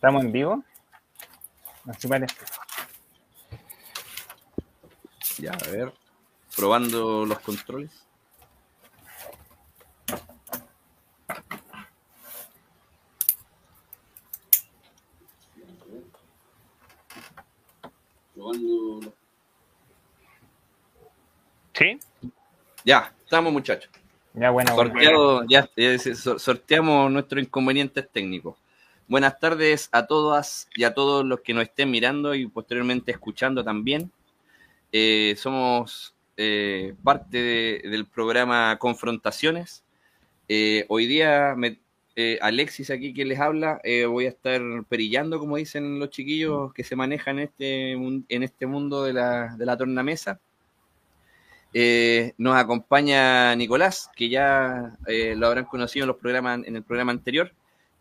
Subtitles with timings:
[0.00, 0.64] ¿Estamos en vivo?
[1.84, 2.34] Así parece.
[5.38, 5.92] Ya, a ver.
[6.56, 8.06] Probando los controles.
[18.34, 19.12] Probando los
[21.74, 21.98] ¿Sí?
[22.84, 23.90] Ya, estamos muchachos.
[24.34, 24.74] Ya, bueno.
[24.74, 28.56] Sorteado, ya, ya, so- sorteamos nuestros inconvenientes técnicos.
[29.10, 33.64] Buenas tardes a todas y a todos los que nos estén mirando y posteriormente escuchando
[33.64, 34.12] también.
[34.92, 39.82] Eh, somos eh, parte de- del programa Confrontaciones.
[40.48, 41.80] Eh, hoy día, me-
[42.14, 46.84] eh, Alexis aquí que les habla, voy a estar perillando, como dicen los chiquillos que
[46.84, 50.38] se manejan en este, en este mundo de la, de la tornamesa.
[51.74, 54.96] Eh, nos acompaña Nicolás, que ya
[55.36, 57.52] lo habrán conocido en, los programas, en el programa anterior.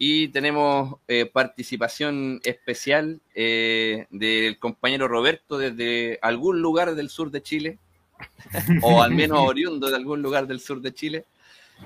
[0.02, 7.44] Y tenemos eh, participación especial eh, del compañero Roberto desde algún lugar del sur de
[7.44, 7.80] Chile,
[8.82, 11.26] o al menos oriundo de algún lugar del sur de Chile,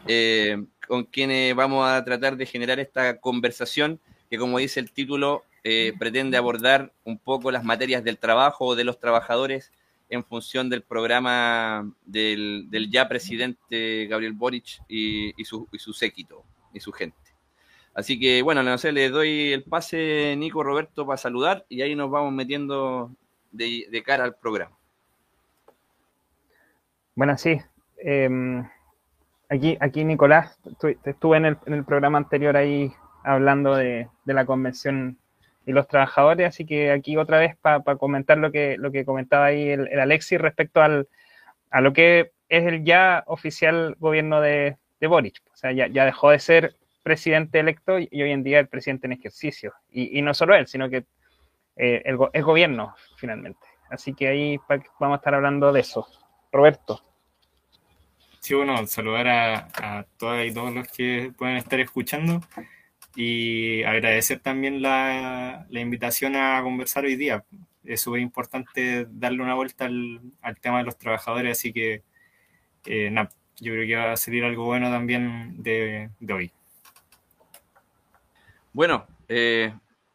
[0.07, 5.43] eh, con quienes vamos a tratar de generar esta conversación que, como dice el título,
[5.97, 9.71] pretende abordar un poco las materias del trabajo o de los trabajadores
[10.09, 15.93] en función del programa del, del ya presidente Gabriel Boric y, y su, y su
[15.93, 17.22] séquito y su gente.
[17.93, 21.95] Así que, bueno, no sé, les doy el pase, Nico Roberto, para saludar y ahí
[21.95, 23.11] nos vamos metiendo
[23.51, 24.75] de, cara al programa.
[27.15, 27.61] Bueno, sí.
[27.97, 28.63] eh,
[29.49, 32.91] aquí, aquí Nicolás, estu- estuve en el, en el programa anterior ahí
[33.23, 35.17] hablando de, la convención
[35.65, 39.45] y los trabajadores, así que aquí otra vez para comentar lo que, lo que comentaba
[39.45, 41.07] ahí el, Alexis respecto al,
[41.69, 45.41] a lo que es el ya oficial gobierno de, de Boric.
[45.53, 49.13] O sea, ya dejó de ser presidente electo y, hoy en día el presidente en
[49.13, 49.73] ejercicio.
[49.91, 51.05] Y, no solo él, sino que
[51.75, 53.67] eh, el, el gobierno finalmente.
[53.89, 54.59] Así que ahí
[54.99, 56.07] vamos a estar hablando de eso.
[56.51, 57.03] Roberto.
[58.39, 62.41] Sí, bueno, saludar a, todas y todos los que pueden estar escuchando
[63.15, 67.45] y agradecer también la, la invitación a conversar hoy día.
[67.85, 72.03] Es súper importante darle una vuelta al, al tema de los trabajadores, así que
[72.85, 73.15] eh,
[73.61, 76.51] yo creo que va a salir algo bueno también de, de hoy.
[78.73, 79.71] Bueno, eh,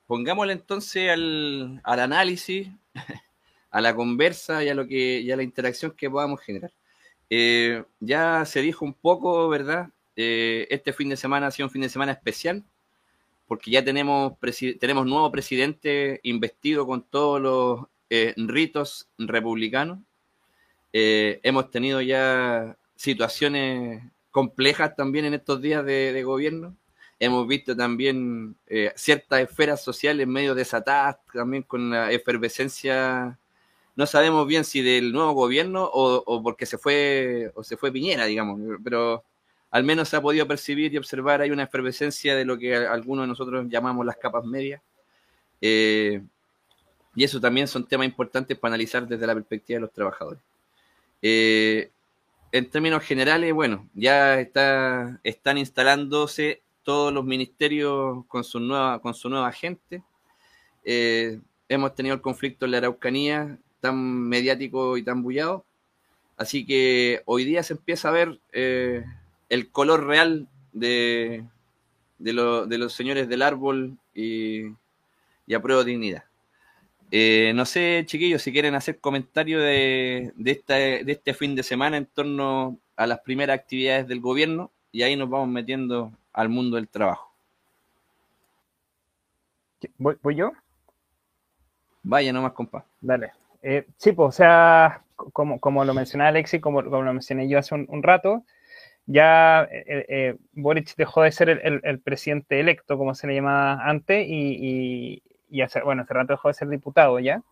[0.08, 2.68] pongámosle entonces al, al análisis,
[3.70, 6.72] a la conversa y a, lo que, y a la interacción que podamos generar.
[7.30, 9.90] Eh, ya se dijo un poco, ¿verdad?
[10.16, 12.64] Eh, este fin de semana ha sido un fin de semana especial,
[13.46, 14.32] porque ya tenemos,
[14.80, 17.86] tenemos nuevo presidente investido con todos los
[18.36, 20.00] ritos republicanos.
[20.92, 24.02] Hemos tenido ya situaciones
[24.32, 26.76] complejas también en estos días de gobierno.
[27.20, 33.38] Hemos visto también eh, ciertas esferas sociales medio desatadas, también con la efervescencia
[33.98, 38.26] no sabemos bien si del nuevo gobierno o, porque se fue o se fue Piñera,
[38.26, 39.24] digamos, pero
[39.72, 43.24] al menos se ha podido percibir y observar hay una efervescencia de lo que algunos
[43.24, 44.80] de nosotros llamamos las capas medias.
[45.60, 46.22] Eh,
[47.16, 50.40] y eso también son temas importantes para analizar desde la perspectiva de los trabajadores.
[51.20, 51.90] Eh,
[52.52, 59.12] en términos generales, bueno, ya está, están instalándose todos los ministerios con su nueva, con
[59.12, 60.02] su nueva gente.
[60.82, 61.38] Eh,
[61.68, 63.94] hemos tenido el conflicto en la Araucanía, tan
[64.26, 65.66] mediático y tan bullado.
[66.38, 69.04] Así que hoy día se empieza a ver eh,
[69.50, 71.44] el color real de,
[72.18, 74.68] de, lo- de los señores del árbol y,
[75.46, 76.24] y apruebo dignidad.
[77.10, 81.62] Eh, no sé, chiquillos, si quieren hacer comentarios de, de, esta- de este fin de
[81.62, 86.48] semana en torno a las primeras actividades del gobierno y ahí nos vamos metiendo al
[86.48, 87.34] mundo del trabajo.
[89.98, 90.52] ¿Voy, voy yo?
[92.02, 92.84] Vaya nomás, compa.
[93.00, 93.32] Dale.
[93.62, 97.58] Eh, sí, pues, o sea, como, como lo mencionaba Alexis, como, como lo mencioné yo
[97.58, 98.44] hace un, un rato,
[99.06, 103.34] ya eh, eh, Boric dejó de ser el, el- el presidente electo, como se le
[103.34, 107.42] llamaba antes, y, y, y hace, bueno, hace rato dejó de ser diputado ya.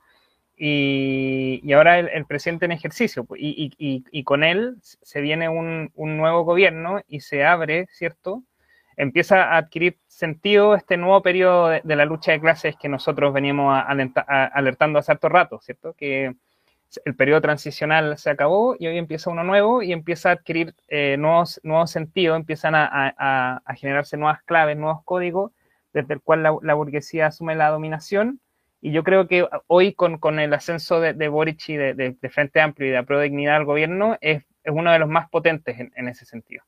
[0.57, 5.91] Y, y ahora el, el presidente en ejercicio, pues, y con él se viene un,
[5.97, 8.43] un nuevo gobierno y se abre, ¿cierto?
[8.97, 13.75] Empieza a adquirir sentido este nuevo periodo de, la lucha de clases que nosotros veníamos
[13.75, 15.93] a- a- alertando hace harto rato, ¿cierto?
[15.95, 16.35] Que
[17.05, 21.17] el periodo transicional se acabó y hoy empieza uno nuevo y empieza a adquirir eh,
[21.19, 25.53] nuevos, nuevos sentidos, empiezan a, a- a- generarse nuevas claves, nuevos códigos,
[25.93, 28.41] desde el cual la, la burguesía asume la dominación.
[28.81, 32.29] Y yo creo que hoy con, con el ascenso de, de Boric y de, de-
[32.31, 35.79] Frente Amplio y de Apro Dignidad al gobierno es, es uno de los más potentes
[35.81, 36.63] en, en ese sentido.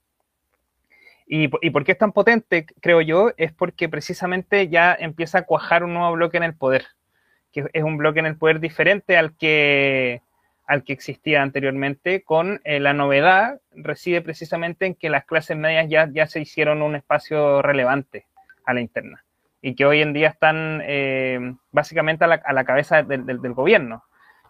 [1.31, 3.33] ¿Y, por qué es tan potente, creo yo?
[3.37, 6.87] Es porque precisamente ya empieza a cuajar un nuevo bloque en el poder,
[7.53, 10.23] que es un bloque en el poder diferente al que,
[10.67, 15.87] al que existía anteriormente, con eh, la novedad reside precisamente en que las clases medias
[15.91, 18.27] ya, ya se hicieron un espacio relevante
[18.65, 19.23] a la interna
[19.61, 24.05] y que hoy en día están eh, básicamente a la, cabeza del, gobierno,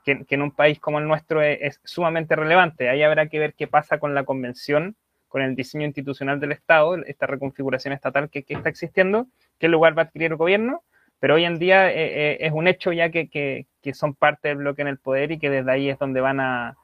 [0.04, 2.88] que, en un país como el nuestro es, sumamente relevante.
[2.88, 4.96] Ahí habrá que ver qué pasa con la convención,
[5.28, 9.26] con el diseño institucional del Estado, esta reconfiguración estatal que, está existiendo,
[9.58, 10.82] qué lugar va a adquirir el gobierno,
[11.20, 14.82] pero hoy en día eh, eh, es un hecho ya que, son parte del bloque
[14.82, 16.76] en el poder y que desde ahí es donde van a...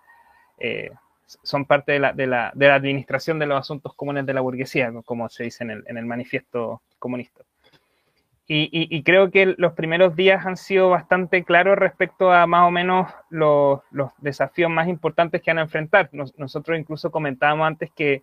[1.43, 4.41] son parte de la, de, la, de la, administración de los asuntos comunes de la
[4.41, 7.45] burguesía, como se dice en el, en el manifiesto comunista.
[8.47, 13.11] Y, creo que los primeros días han sido bastante claros respecto a más o menos
[13.31, 13.81] los,
[14.19, 16.11] desafíos más importantes que van a enfrentar.
[16.13, 18.23] nosotros incluso comentábamos antes que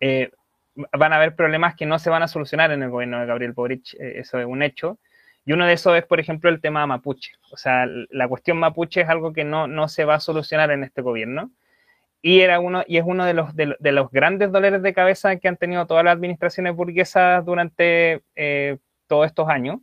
[0.00, 0.30] eh,
[0.92, 3.52] van a haber problemas que no se van a solucionar en el gobierno de Gabriel
[3.52, 4.98] Boric, eh, eso es un hecho.
[5.46, 7.32] Y uno de esos es, por ejemplo, el tema mapuche.
[7.52, 10.84] O sea, la cuestión mapuche es algo que no, no se va a solucionar en
[10.84, 11.50] este gobierno.
[12.22, 15.46] Y, era uno, y es uno de los, de, los grandes dolores de cabeza que
[15.46, 19.80] han tenido todas las administraciones burguesas durante eh, todos estos años.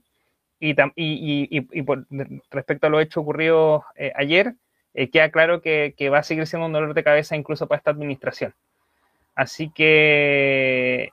[0.59, 2.05] Y, y, por,
[2.51, 3.83] respecto a lo hecho ocurrido
[4.15, 4.53] ayer,
[5.11, 8.53] queda claro que, va a seguir siendo un dolor de cabeza incluso para esta administración.
[9.35, 11.11] Así que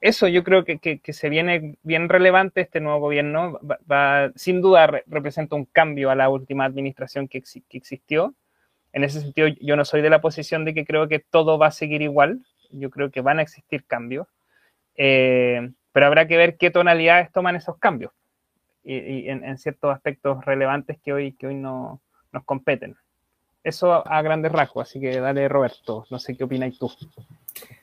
[0.00, 3.60] eso yo creo que, que, se viene bien relevante este nuevo gobierno.
[3.90, 8.34] Va, sin duda representa un cambio a la última administración que, que, existió.
[8.92, 11.68] En ese sentido, yo no soy de la posición de que creo que todo va
[11.68, 12.40] a seguir igual.
[12.70, 14.26] Yo creo que van a existir cambios.
[14.96, 18.12] Eh, pero habrá que ver qué tonalidades toman esos cambios
[18.84, 22.00] y, en, ciertos aspectos relevantes que hoy, que hoy no,
[22.32, 22.96] nos competen.
[23.64, 26.90] Eso a, grandes rasgos, así que dale Roberto, no sé qué opinas tú.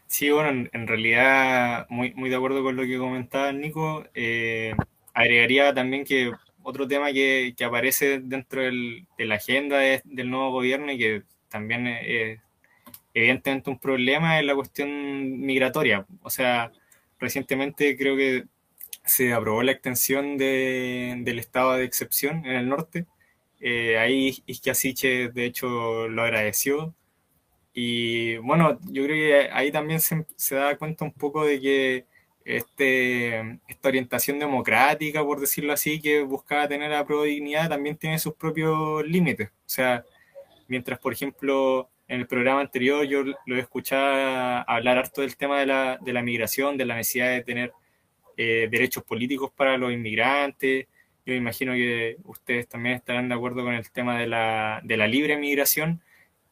[0.08, 4.06] Sí, bueno, en, realidad muy, muy de acuerdo con lo que comentaba Nico.
[4.14, 4.74] Eh,
[5.14, 6.32] agregaría también que
[6.64, 11.24] otro tema que, que aparece dentro del, de la agenda del nuevo gobierno y que
[11.50, 12.40] también es
[13.14, 16.06] evidentemente un problema es la cuestión migratoria.
[16.22, 16.72] O sea,
[17.20, 18.46] recientemente creo que
[19.04, 23.06] se aprobó la extensión del estado de excepción en el norte.
[23.60, 26.96] Eh, ahí Isquiasiche, de hecho, lo agradeció.
[27.74, 29.16] Y bueno, yo creo
[29.46, 32.06] que ahí también se, da cuenta un poco de que
[32.44, 38.34] este, esta orientación democrática, por decirlo así, que buscaba tener la dignidad, también tiene sus
[38.36, 39.50] propios límites.
[39.50, 40.04] O sea,
[40.68, 45.60] mientras, por ejemplo, en el programa anterior yo lo he escuchado hablar harto del tema
[45.60, 47.72] de la, de la migración, de la necesidad de tener
[48.36, 50.88] eh, derechos políticos para los inmigrantes.
[51.30, 55.08] Yo imagino que ustedes también estarán de acuerdo con el tema de la, de la
[55.08, 56.02] libre migración.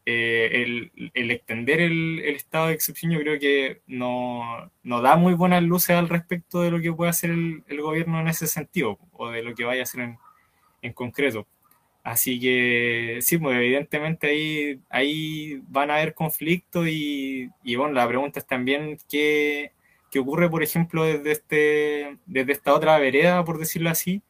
[0.06, 5.18] Eh, el, el, extender el, el, estado de excepción yo creo que no, no, da
[5.18, 8.48] muy buenas luces al respecto de lo que puede hacer el, el gobierno en ese
[8.48, 10.18] sentido o de lo que vaya a hacer en,
[10.82, 11.48] en concreto.
[12.08, 18.40] Así que sí, pues evidentemente ahí, ahí van a haber conflictos y, bueno, la pregunta
[18.40, 19.74] es también qué,
[20.10, 24.22] qué, ocurre, por ejemplo, desde, este, desde esta otra vereda, por decirlo así,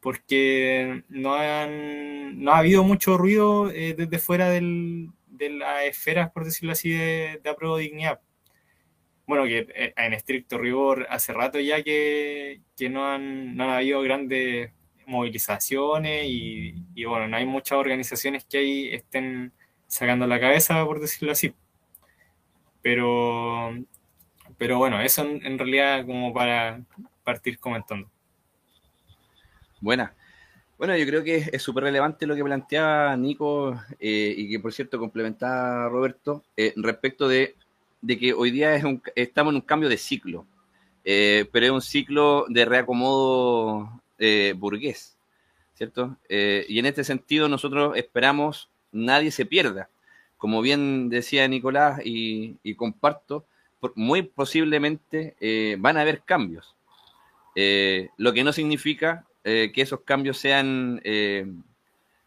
[0.00, 6.30] porque no, han, no ha habido mucho ruido eh, desde fuera del, de las esferas,
[6.30, 8.20] por decirlo así, de, de dignidad.
[9.26, 13.70] Bueno, que eh, en estricto rigor hace rato ya que, que no, han, no han
[13.70, 14.72] habido grandes
[15.10, 19.52] movilizaciones y, bueno, no hay muchas organizaciones que ahí estén
[19.86, 21.52] sacando la cabeza, por decirlo así.
[22.82, 23.72] Pero,
[24.56, 26.80] pero bueno, eso en, realidad como para
[27.24, 28.10] partir comentando.
[29.80, 30.14] Buena.
[30.76, 34.74] Bueno, yo creo que es súper relevante lo que planteaba Nico eh, y que por
[34.74, 37.54] cierto complementaba Roberto eh, respecto de,
[38.06, 38.84] que hoy día es
[39.14, 40.46] estamos en un cambio de ciclo,
[41.04, 44.02] eh, pero es un ciclo de reacomodo
[44.56, 45.16] burgués,
[45.74, 46.16] ¿cierto?
[46.28, 49.88] Y en este sentido nosotros esperamos nadie se pierda.
[50.36, 53.46] Como bien decía Nicolás y, comparto,
[53.94, 56.74] muy posiblemente van a haber cambios,
[57.54, 61.00] lo que no significa que esos cambios sean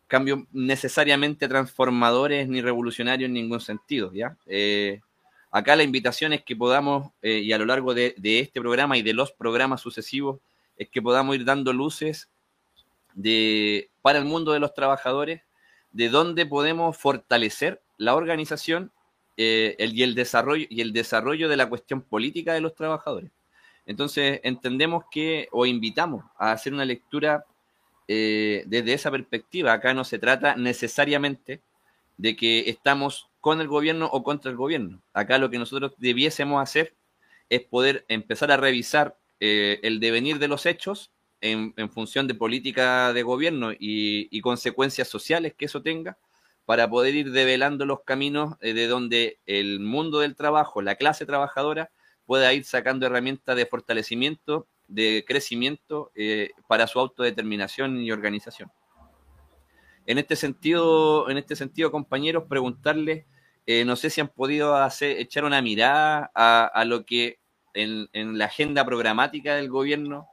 [0.08, 4.38] cambios necesariamente transformadores ni revolucionarios en ningún sentido, ¿ya?
[5.52, 9.14] acá la invitación es que podamos, y a lo largo de, este programa y de
[9.14, 10.40] los programas sucesivos,
[10.78, 12.30] es que podamos ir dando luces
[13.14, 15.42] de, para el mundo de los trabajadores,
[15.92, 18.92] de dónde podemos fortalecer la organización
[19.38, 23.32] eh, el, y, el desarrollo, y el desarrollo de la cuestión política de los trabajadores.
[23.86, 27.46] Entonces, entendemos que, o invitamos a hacer una lectura
[28.08, 29.74] eh, desde esa perspectiva.
[29.74, 31.62] Acá no se trata necesariamente
[32.18, 35.02] de que estamos con el gobierno o contra el gobierno.
[35.14, 36.94] Acá lo que nosotros debiésemos hacer
[37.50, 41.12] es poder empezar a revisar eh, el devenir de los hechos
[41.42, 46.18] en, función de política de gobierno y, consecuencias sociales que eso tenga,
[46.66, 51.26] para poder ir develando los caminos eh, de donde el mundo del trabajo, la clase
[51.26, 51.92] trabajadora,
[52.26, 58.72] pueda ir sacando herramientas de fortalecimiento, de crecimiento eh, para su autodeterminación y organización.
[60.06, 63.26] En este sentido, en este sentido compañeros, preguntarles,
[63.86, 67.40] no sé si han podido hacer, echar una mirada a lo que
[67.74, 70.28] en, la agenda programática del gobierno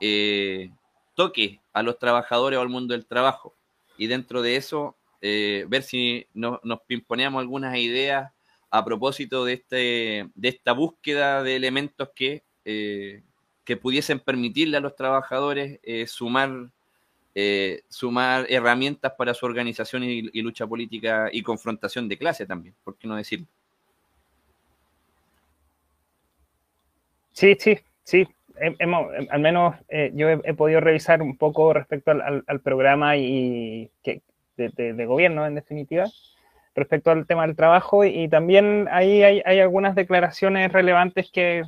[0.00, 0.70] eh,
[1.14, 3.54] toque a los trabajadores o al mundo del trabajo.
[3.96, 8.32] Y dentro de eso, eh, ver si nos imponíamos algunas ideas
[8.72, 13.22] a propósito de, este, de esta búsqueda de elementos que, eh,
[13.64, 16.70] que pudiesen permitirle a los trabajadores sumar,
[17.88, 23.06] sumar herramientas para su organización y, lucha política y confrontación de clase también, ¿por qué
[23.06, 23.46] no decirlo?
[27.32, 28.28] Sí, sí, sí.
[28.56, 34.20] Hemos, al menos eh, yo he, podido revisar un poco respecto al, programa y que,
[34.56, 36.04] de, gobierno, en definitiva,
[36.74, 38.04] respecto al tema del trabajo.
[38.04, 41.64] Y, también ahí hay, algunas declaraciones relevantes que,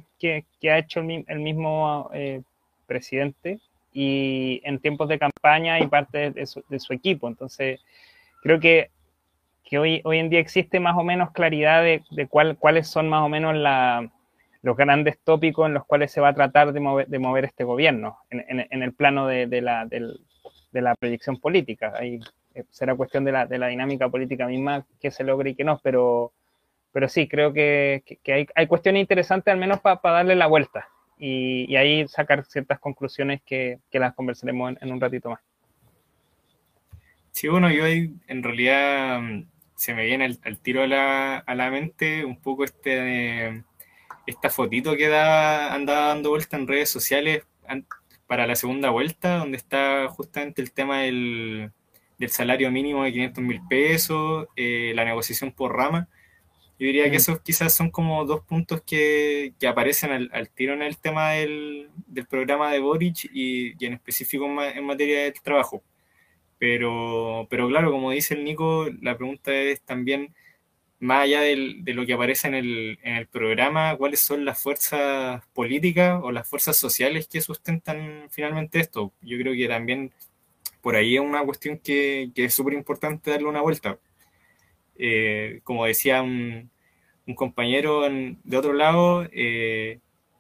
[0.64, 2.42] ha hecho el, mismo eh,
[2.86, 3.60] presidente
[3.92, 7.28] y en tiempos de campaña y parte de su, equipo.
[7.28, 7.80] Entonces,
[8.42, 8.90] creo que,
[9.78, 13.28] hoy, hoy en día existe más o menos claridad de, cuál, cuáles son más o
[13.28, 14.10] menos la
[14.64, 17.64] los grandes tópicos en los cuales se va a tratar de mover, de mover este
[17.64, 20.16] gobierno en, el plano de, la, de,
[20.72, 21.92] la, proyección política.
[22.70, 25.80] Será cuestión de la, de la dinámica política misma que se logre y que no,
[25.82, 26.32] pero,
[26.92, 31.74] pero sí, creo que, hay, hay, cuestiones interesantes al menos para darle la vuelta y,
[31.76, 35.40] ahí sacar ciertas conclusiones que, las conversaremos en, un ratito más.
[37.32, 41.54] Sí, bueno, yo ahí en realidad mm, se me viene el, tiro a la, a
[41.54, 43.64] la, mente un poco este
[44.26, 47.42] esta fotito que da, anda dando vuelta en redes sociales
[48.26, 51.72] para la segunda vuelta, donde está justamente el tema del,
[52.30, 56.08] salario mínimo de 500 mil pesos, eh, la negociación por rama.
[56.78, 57.14] Yo diría que mm.
[57.14, 61.88] esos quizás son como dos puntos que, aparecen al, tiro en el tema del,
[62.28, 65.82] programa de Boric y, en específico en, materia de trabajo.
[66.58, 70.34] Pero, pero claro, como dice el Nico, la pregunta es también
[71.00, 75.42] más allá de lo que aparece en el, en el, programa, cuáles son las fuerzas
[75.52, 79.12] políticas o las fuerzas sociales que sustentan finalmente esto.
[79.20, 80.12] Yo creo que también
[80.84, 83.98] por ahí es una cuestión que, que es súper importante darle una vuelta.
[84.96, 86.70] Eh, como decía un,
[87.26, 89.98] un compañero de otro lado, eh,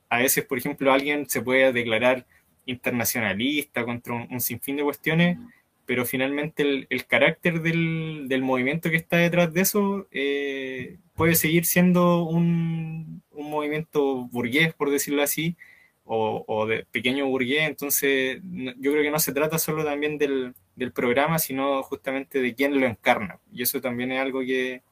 [0.08, 2.26] a veces, por ejemplo, alguien se puede declarar
[2.66, 5.38] internacionalista contra un sinfín de cuestiones
[5.86, 12.24] pero finalmente el, carácter del, movimiento que está detrás de eso eh, puede seguir siendo
[12.24, 15.56] un, movimiento burgués, por decirlo así,
[16.04, 17.68] o, de pequeño burgués.
[17.68, 20.54] Entonces, yo creo que no se trata solo también del,
[20.92, 23.38] programa, sino justamente de quién lo encarna.
[23.52, 24.82] Y eso también es algo que,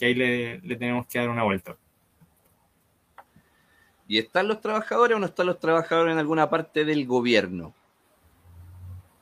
[0.00, 1.76] ahí le, le tenemos que dar una vuelta.
[4.08, 7.74] ¿Y están los trabajadores o no están los trabajadores en alguna parte del gobierno?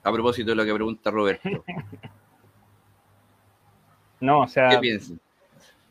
[0.02, 1.64] A propósito de lo que pregunta Roberto.
[4.20, 4.70] no, o sea.
[4.70, 5.18] ¿Qué piensas?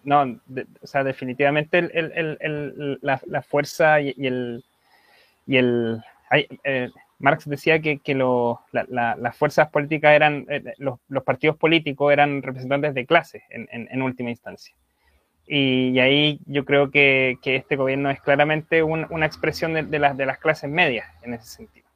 [0.03, 0.39] No,
[0.81, 4.63] o sea, definitivamente el, la, fuerza y, el.
[5.49, 5.99] Y el
[6.63, 12.93] eh, Marx decía que, que las fuerzas políticas eran, eh, los, partidos políticos eran representantes
[12.93, 14.75] de clase en, en, última instancia.
[15.47, 20.15] Y, ahí yo creo que, que, este gobierno es claramente una expresión de, de, las,
[20.15, 21.89] de las clases medias en ese sentido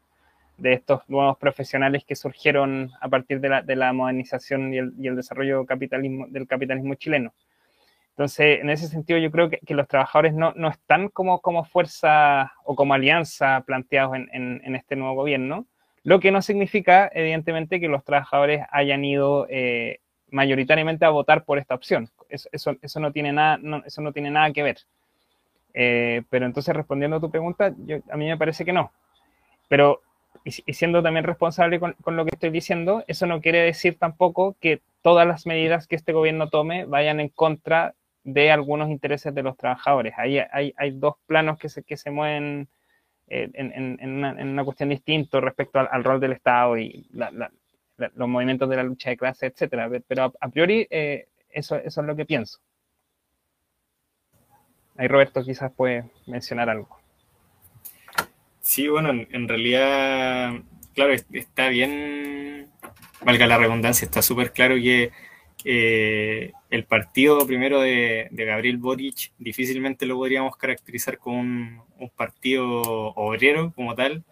[0.58, 4.94] de estos nuevos profesionales que surgieron a partir de la, de la modernización y el,
[4.98, 7.34] y el, desarrollo capitalismo, del capitalismo chileno.
[8.14, 11.66] Entonces, en ese sentido, yo creo que, que los trabajadores no, no, están como, como
[11.66, 14.30] fuerza o como alianza planteados en,
[14.64, 15.66] en, este nuevo gobierno,
[16.04, 21.58] lo que no significa, evidentemente, que los trabajadores hayan ido eh, mayoritariamente a votar por
[21.58, 22.08] esta opción.
[22.30, 24.78] Eso, eso, eso, no, tiene nada, eso no tiene nada que ver.
[25.74, 28.92] Eh, pero entonces, respondiendo a tu pregunta, yo, a mí me parece que no.
[29.70, 30.02] Pero
[30.44, 34.82] y, siendo también responsable con, lo que estoy diciendo, eso no quiere decir tampoco que
[35.02, 39.58] todas las medidas que este gobierno tome vayan en contra de algunos intereses de los
[39.58, 40.14] trabajadores.
[40.18, 42.68] Hay, hay, hay dos planos que se, que se mueven
[43.28, 48.76] eh, en, en, una, cuestión distinta respecto al, rol del Estado y los movimientos de
[48.76, 49.90] la lucha de clase, etcétera.
[50.08, 52.60] Pero a, priori, eh, eso, eso es lo que pienso.
[54.98, 57.00] Ahí Roberto quizás puede mencionar algo.
[58.62, 60.54] Sí, bueno, en, realidad,
[60.94, 62.70] claro, está bien,
[63.22, 65.12] valga la redundancia, está súper claro que
[65.66, 73.72] eh, el partido primero de, Gabriel Boric difícilmente lo podríamos caracterizar como un, partido obrero
[73.76, 74.24] como tal,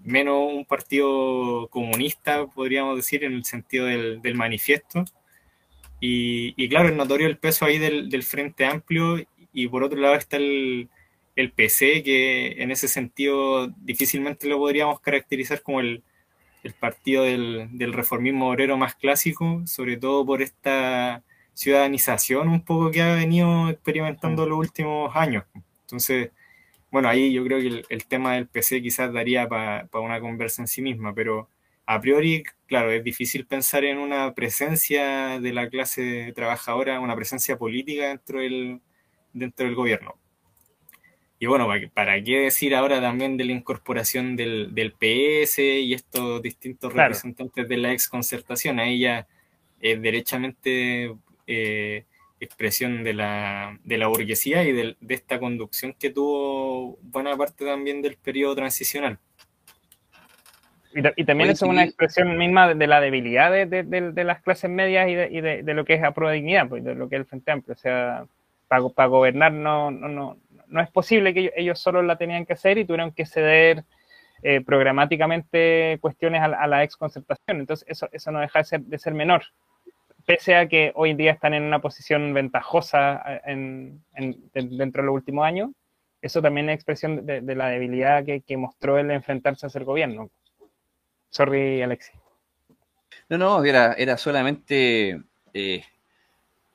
[0.00, 5.04] menos un partido comunista, podríamos decir, en el sentido del, manifiesto.
[6.00, 10.38] Y, claro, es notorio el peso ahí del, Frente Amplio y por otro lado está
[10.38, 10.88] el,
[11.36, 16.02] el PC, que en ese sentido difícilmente lo podríamos caracterizar como el,
[16.64, 21.22] el partido del, del, reformismo obrero más clásico, sobre todo por esta
[21.56, 25.44] ciudadanización un poco que ha venido experimentando los últimos años.
[25.82, 26.30] Entonces,
[26.90, 30.68] bueno, ahí yo creo que el, tema del PC quizás daría para una conversa en
[30.68, 31.48] sí misma, pero
[31.86, 37.56] a priori, claro, es difícil pensar en una presencia de la clase trabajadora, una presencia
[37.56, 38.80] política dentro del,
[39.32, 40.18] dentro del gobierno.
[41.38, 46.42] Y bueno, ¿para qué decir ahora también de la incorporación del, del PS y estos
[46.42, 48.78] distintos representantes de la ex concertación?
[48.78, 49.26] Ahí ya
[49.80, 51.14] es derechamente
[51.46, 52.04] eh,
[52.40, 58.02] expresión de la, de la, burguesía y de, esta conducción que tuvo buena parte también
[58.02, 59.18] del periodo transicional.
[61.16, 65.74] Y, también es una expresión misma de, la debilidad de, las clases medias y, de,
[65.74, 67.74] lo que es la dignidad, pues, de lo que es el Frente Amplio.
[67.74, 68.24] O sea,
[68.66, 70.38] para, para gobernar no, no, no,
[70.68, 73.84] no es posible que ellos, solo la tenían que hacer y tuvieron que ceder
[74.42, 77.60] eh, programáticamente cuestiones a, la ex concertación.
[77.60, 79.44] Entonces, eso, eso no deja de ser, de ser menor
[80.26, 83.94] pese a que hoy día están en una posición ventajosa eh,
[84.52, 85.70] dentro de los últimos años,
[86.20, 90.28] eso también es expresión de, la debilidad que, mostró el enfrentarse a ser gobierno.
[91.30, 92.12] Sorry, Alexi.
[93.28, 95.22] No, no, era, era solamente
[95.54, 95.84] eh,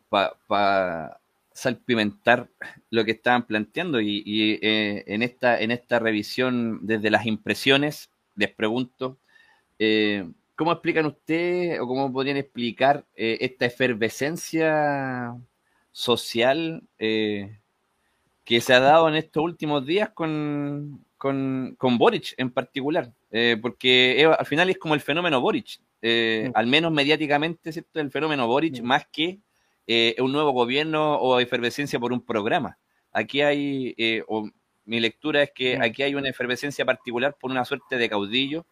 [0.10, 1.20] para
[1.52, 2.48] salpimentar
[2.90, 8.52] lo que estaban planteando y, eh, en, esta, en esta revisión desde las impresiones, les
[8.52, 9.18] pregunto,
[10.62, 15.36] ¿Cómo explican ustedes o cómo podrían explicar eh, esta efervescencia
[15.92, 17.58] social eh,
[18.44, 23.12] que se ha dado en estos últimos días con, con, Boric en particular?
[23.32, 25.80] Eh, porque al final es como el fenómeno Boric,
[26.54, 28.00] al menos mediáticamente, ¿cierto?
[28.00, 29.40] El fenómeno Boric más que
[30.20, 32.78] un nuevo gobierno o efervescencia por un programa.
[33.12, 33.96] Aquí hay,
[34.28, 34.48] o
[34.86, 38.68] mi lectura es que aquí hay una efervescencia particular por una suerte de caudillo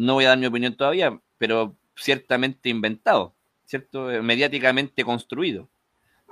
[0.00, 3.34] no voy a dar mi opinión todavía, pero ciertamente inventado,
[3.66, 4.10] ¿cierto?
[4.10, 5.68] Eh, mediáticamente construido.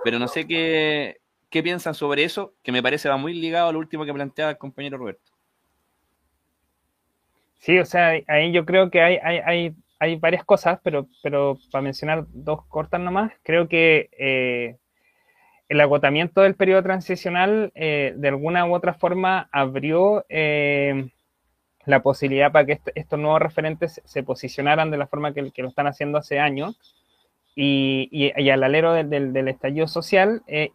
[0.02, 3.72] Pero no sé qué, qué piensan sobre eso, que me parece va muy ligado a
[3.72, 5.32] lo último que planteaba el compañero Roberto.
[7.58, 11.82] Sí, o sea, ahí yo creo que hay, hay, hay, varias cosas, pero, pero para
[11.82, 14.76] mencionar dos cortas nomás, creo que eh,
[15.68, 20.24] el agotamiento del periodo transicional eh, de alguna u otra forma abrió
[21.88, 25.86] la posibilidad para que estos nuevos referentes se posicionaran de la forma que, lo están
[25.86, 26.78] haciendo hace años.
[27.60, 30.70] Y, al alero del, estallido social, eh,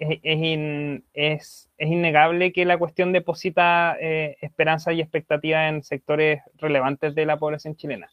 [1.14, 7.26] es, es, innegable que la cuestión deposita eh, esperanza y expectativa en sectores relevantes de
[7.26, 8.12] la población chilena.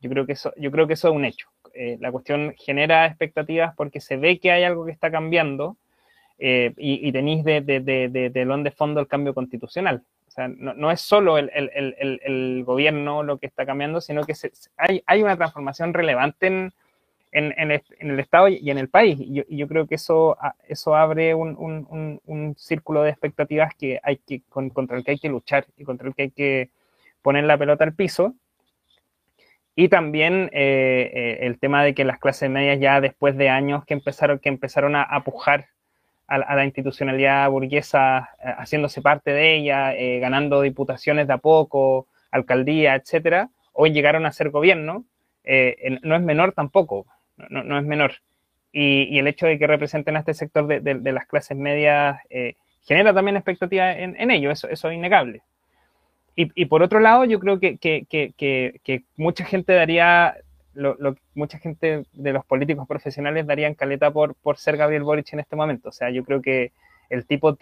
[0.00, 1.48] Yo creo que eso, yo creo que eso es un hecho.
[1.74, 5.76] Eh, la cuestión genera expectativas porque se ve que hay algo que está cambiando
[6.40, 10.02] y, y, tenéis de, de, de, de, de fondo el cambio constitucional
[10.56, 14.34] no, es solo el, gobierno lo que está cambiando, sino que
[14.76, 16.72] hay, una transformación relevante en,
[17.32, 19.18] el, Estado y en el país.
[19.20, 20.36] Y yo, creo que eso,
[20.94, 25.84] abre un, círculo de expectativas que hay que, contra el que hay que luchar y
[25.84, 26.70] contra el que hay que
[27.22, 28.34] poner la pelota al piso.
[29.74, 33.84] Y también eh, eh, el tema de que las clases medias ya después de años
[33.84, 35.22] que empezaron, que empezaron a,
[36.28, 42.06] a la institucionalidad burguesa eh, haciéndose parte de ella, eh, ganando diputaciones de a poco,
[42.30, 45.06] alcaldía, etcétera, hoy llegaron a ser gobierno,
[45.44, 47.06] eh, no es menor tampoco,
[47.48, 48.12] no, es menor.
[48.70, 52.20] Y, el hecho de que representen a este sector de, las clases medias
[52.86, 55.42] genera también expectativa en, ello, eso, eso es innegable.
[56.36, 60.36] Y, por otro lado, yo creo que, que mucha gente daría
[60.78, 65.56] lo, mucha gente de los políticos profesionales darían caleta por, ser Gabriel Boric en este
[65.56, 65.88] momento.
[65.88, 66.72] O sea, yo creo que
[67.10, 67.56] el tipo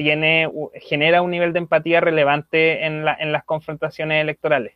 [0.75, 4.75] genera un nivel de empatía relevante en, la, en las confrontaciones electorales.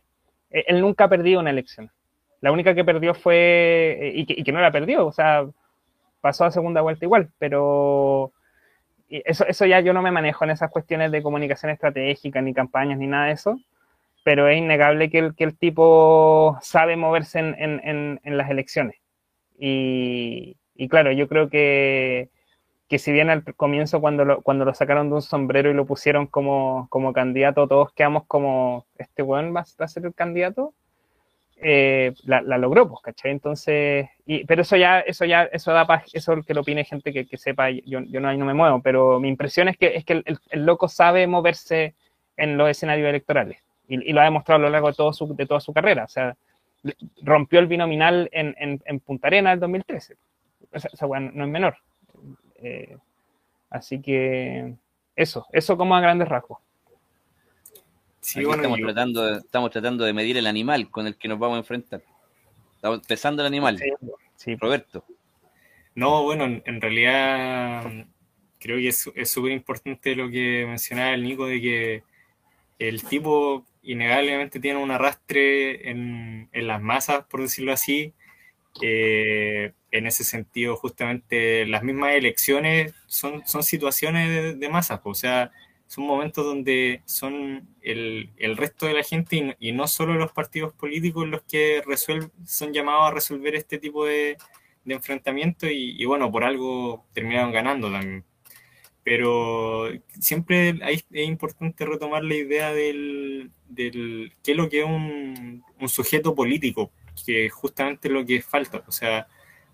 [0.49, 1.91] E, él nunca ha perdido una elección.
[2.41, 5.45] La única que perdió fue, eh, y que, no la perdió, o sea,
[6.21, 8.31] pasó a segunda vuelta igual, pero
[9.09, 13.07] eso ya yo no me manejo en esas cuestiones de comunicación estratégica, ni campañas, ni
[13.07, 13.59] nada de eso
[14.23, 18.97] pero es innegable que el, que el tipo sabe moverse en, las elecciones.
[19.57, 20.55] Y,
[20.89, 22.29] claro, yo creo que,
[22.89, 26.27] si bien al comienzo cuando lo, cuando lo sacaron de un sombrero y lo pusieron
[26.27, 30.73] como, candidato, todos quedamos como, ¿este weón va, a ser el candidato?
[31.61, 33.31] eh, la, logró, pues, ¿cachai?
[33.31, 37.13] Entonces, y, pero eso ya, eso ya, eso da paz, eso que lo opine gente
[37.13, 40.03] que, sepa, yo, yo no, ahí no me muevo, pero mi impresión es que, es
[40.03, 41.93] que el, loco sabe moverse
[42.35, 43.59] en los escenarios electorales
[43.95, 46.07] y, lo ha demostrado a lo largo de, todo su, de toda su carrera, o
[46.07, 46.35] sea,
[47.21, 50.15] rompió el binominal en, en, Punta Arena el 2013,
[50.73, 51.77] o sea, bueno, no es menor.
[52.55, 52.97] Eh,
[53.69, 54.73] así que
[55.15, 56.59] eso, eso como a grandes rasgos
[58.21, 61.59] estamos, tratando de, estamos tratando de medir el animal con el que nos vamos a
[61.59, 62.01] enfrentar.
[62.75, 63.79] Estamos pesando el animal.
[64.35, 65.03] Sí, Roberto.
[65.95, 67.83] No, bueno, en, realidad
[68.59, 72.03] creo que es súper importante lo que mencionaba el Nico de que
[72.79, 78.13] el tipo innegablemente tiene un arrastre en, las masas, por decirlo así.
[78.81, 85.01] Eh, en ese sentido, justamente las mismas elecciones son, son situaciones de, masas.
[85.03, 85.51] O sea,
[85.87, 90.73] son momentos donde son el, el resto de la gente y, no solo los partidos
[90.73, 91.83] políticos los que
[92.45, 94.37] son llamados a resolver este tipo de,
[94.83, 98.23] de enfrentamiento y, bueno, por algo terminaron ganando también.
[99.03, 105.63] Pero siempre es importante retomar la idea del, del qué es lo que es un,
[105.79, 106.91] un sujeto político,
[107.25, 108.83] que es justamente lo que falta.
[108.87, 109.27] O sea,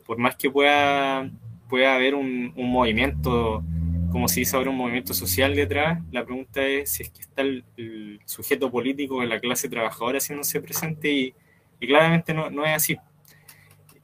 [0.05, 1.29] por más que pueda,
[1.67, 3.63] pueda haber un, un movimiento
[4.11, 7.41] como si dice ahora un movimiento social detrás, la pregunta es si es que está
[7.41, 11.35] el, sujeto político de la clase trabajadora haciéndose presente y,
[11.79, 12.97] claramente no, no, es así.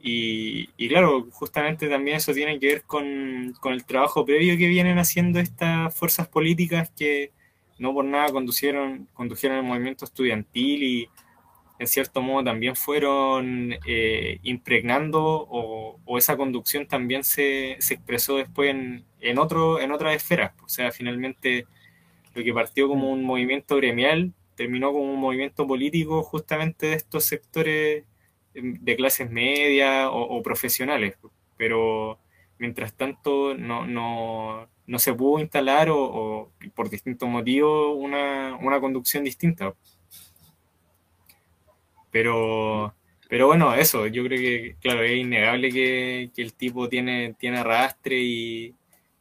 [0.06, 4.68] Y, y, claro, justamente también eso tiene que ver con, con, el trabajo previo que
[4.68, 7.32] vienen haciendo estas fuerzas políticas que
[7.78, 11.08] no por nada conducieron, condujeron el movimiento estudiantil y,
[11.78, 18.70] en cierto modo también fueron eh, impregnando o, esa conducción también se, se expresó después
[18.70, 20.52] en, en, otro, en otras esferas.
[20.62, 21.66] O sea, finalmente
[22.34, 27.24] lo que partió como un movimiento gremial terminó como un movimiento político justamente de estos
[27.24, 28.04] sectores
[28.54, 31.16] de clases medias o, profesionales.
[31.56, 32.18] Pero
[32.58, 39.24] mientras tanto no, no, no se pudo instalar o, por distintos motivos una, una conducción
[39.24, 39.74] distinta.
[42.10, 42.94] Pero,
[43.28, 48.20] pero bueno, eso, yo creo que, claro, es innegable que, el tipo tiene, tiene arrastre
[48.20, 48.74] y,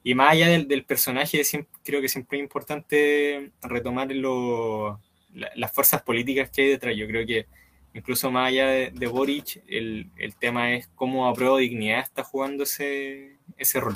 [0.03, 1.41] y más allá del, personaje,
[1.83, 6.95] creo que siempre es importante retomar las fuerzas políticas que hay detrás.
[6.95, 7.47] Yo creo que
[7.93, 12.63] incluso más allá de, Boric, el, tema es cómo a prueba de dignidad está jugando
[12.63, 13.95] ese, ese rol.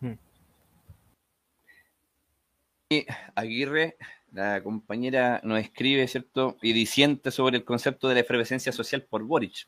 [0.00, 0.14] Hmm.
[3.34, 3.96] Aguirre
[4.32, 6.56] la compañera nos escribe, ¿cierto?
[6.60, 9.66] Y disiente sobre el concepto de la efervescencia social por Boric.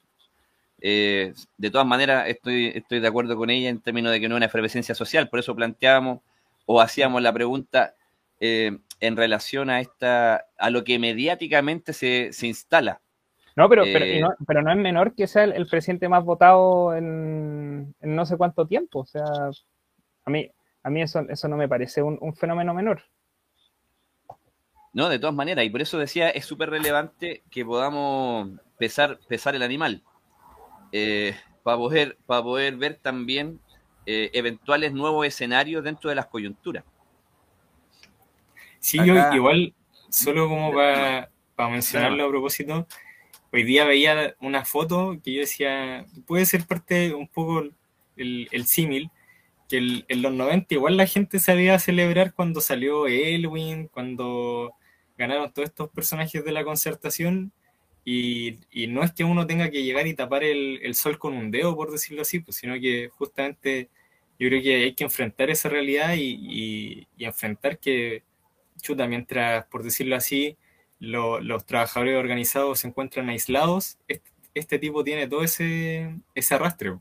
[0.82, 4.34] Eh, de todas maneras, estoy, estoy de acuerdo con ella en términos de que no
[4.34, 6.20] es una efervescencia social, por eso planteábamos
[6.66, 7.94] o hacíamos la pregunta
[8.38, 13.00] eh, en relación a esta, a lo que mediáticamente se, instala.
[13.60, 16.94] No pero, pero, eh, no, pero no es menor que sea el, presidente más votado
[16.96, 19.00] en, no sé cuánto tiempo.
[19.00, 19.24] O sea,
[20.24, 20.50] a mí,
[20.82, 23.02] a mí eso, eso no me parece un fenómeno menor.
[24.92, 29.54] No, de todas maneras, y por eso decía, es súper relevante que podamos pesar, pesar
[29.54, 30.02] el animal,
[30.90, 33.60] eh, para, poder, para poder ver también
[34.04, 36.84] eh, eventuales nuevos escenarios dentro de las coyunturas.
[38.80, 39.74] Sí, yo igual,
[40.08, 41.30] solo como para,
[41.70, 42.86] mencionarlo a propósito,
[43.52, 47.64] hoy día veía una foto que yo decía, puede ser parte un poco
[48.16, 49.10] el, el símil,
[49.68, 54.74] que en los 90 igual la gente sabía celebrar cuando salió Elwin, cuando
[55.16, 57.52] ganaron todos estos personajes de la concertación
[58.04, 58.58] y,
[58.88, 61.92] no es que uno tenga que llegar y tapar el, sol con un dedo, por
[61.92, 63.90] decirlo así, pues, sino que justamente
[64.38, 68.24] yo creo que hay que enfrentar esa realidad y, enfrentar que,
[68.80, 70.56] chuta, mientras, por decirlo así,
[71.00, 73.98] los trabajadores organizados se encuentran aislados,
[74.54, 76.96] este, tipo tiene todo ese, ese arrastre.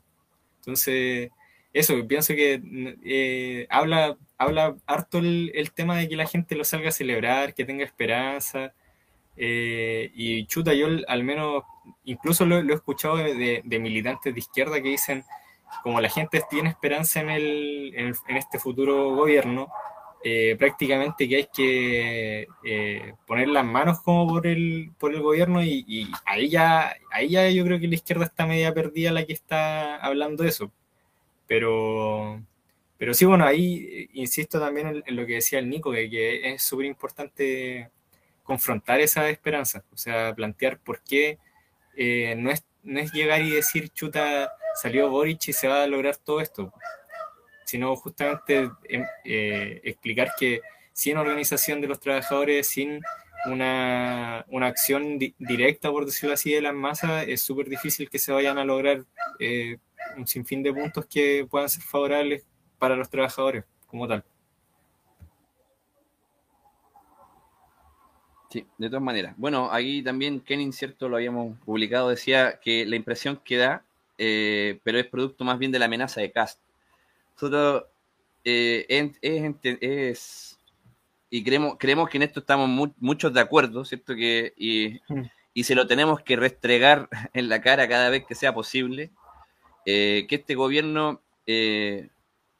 [0.58, 1.30] Entonces,
[1.72, 2.60] eso, pienso que
[3.04, 7.64] eh, habla, habla harto el, tema de que la gente lo salga a celebrar, que
[7.64, 8.72] tenga esperanza.
[9.36, 11.62] Eh, y chuta, yo al menos,
[12.04, 15.24] incluso lo, he escuchado de, militantes de izquierda que dicen,
[15.84, 19.68] como la gente tiene esperanza en, el, en, este futuro gobierno,
[20.22, 22.46] eh, prácticamente que hay que
[23.26, 27.64] poner las manos como por el, por el gobierno y, ahí, ya, ahí ya yo
[27.64, 30.70] creo que la izquierda está media perdida la que está hablando de eso.
[31.46, 32.42] Pero,
[32.98, 36.62] pero sí, bueno, ahí eh, insisto también en, lo que decía el Nico, que es
[36.62, 37.90] súper importante
[38.44, 41.38] confrontar esa esperanza, o sea, plantear por qué
[41.96, 45.86] eh, no, es, no es llegar y decir, chuta, salió Boric y se va a
[45.86, 46.72] lograr todo esto,
[47.70, 50.60] sino justamente em, eh, explicar que
[50.92, 53.00] sin organización de los trabajadores, sin
[53.46, 58.58] una, acción directa, por decirlo así, de las masas, es súper difícil que se vayan
[58.58, 59.04] a lograr
[59.38, 59.78] eh,
[60.16, 62.44] un sinfín de puntos que puedan ser favorables
[62.78, 64.24] para los trabajadores como tal.
[68.50, 69.34] Sí, de todas maneras.
[69.36, 73.84] Bueno, ahí también Kenin, cierto, lo habíamos publicado, decía que la impresión que da,
[74.18, 76.60] eh, pero es producto más bien de la amenaza de Cast.
[77.40, 77.84] Nosotros
[78.44, 80.58] eh, es,
[81.30, 84.14] y creemos, creemos que en esto estamos muchos de acuerdo, ¿cierto?
[84.14, 85.24] Que, y, hmm.
[85.54, 89.10] y, se lo tenemos que restregar en la cara cada vez que sea posible,
[89.86, 91.22] eh, que este gobierno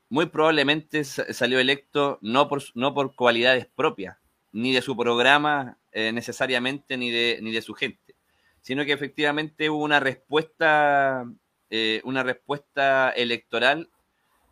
[0.09, 4.17] muy probablemente salió electo no por, no por cualidades propias,
[4.51, 8.15] ni de su programa eh, necesariamente ni de, ni de su gente,
[8.61, 11.25] sino que efectivamente hubo una respuesta,
[11.71, 13.89] eh, una respuesta electoral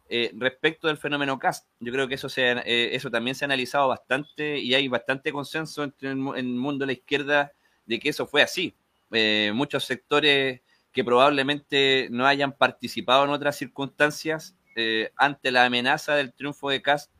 [0.08, 1.66] eh, respecto del fenómeno CAST.
[1.80, 2.62] Yo creo que eso, se,
[2.94, 6.92] eso también se ha analizado bastante y hay bastante consenso entre el, mundo de la
[6.92, 7.52] izquierda
[7.86, 8.74] de que eso fue así.
[9.52, 10.60] muchos sectores
[10.92, 14.54] que probablemente no hayan participado en otras circunstancias
[15.16, 17.10] ante la amenaza del triunfo de Cast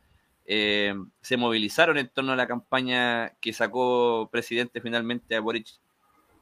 [0.51, 5.67] eh, se movilizaron en torno a la campaña que sacó presidente finalmente a Boric,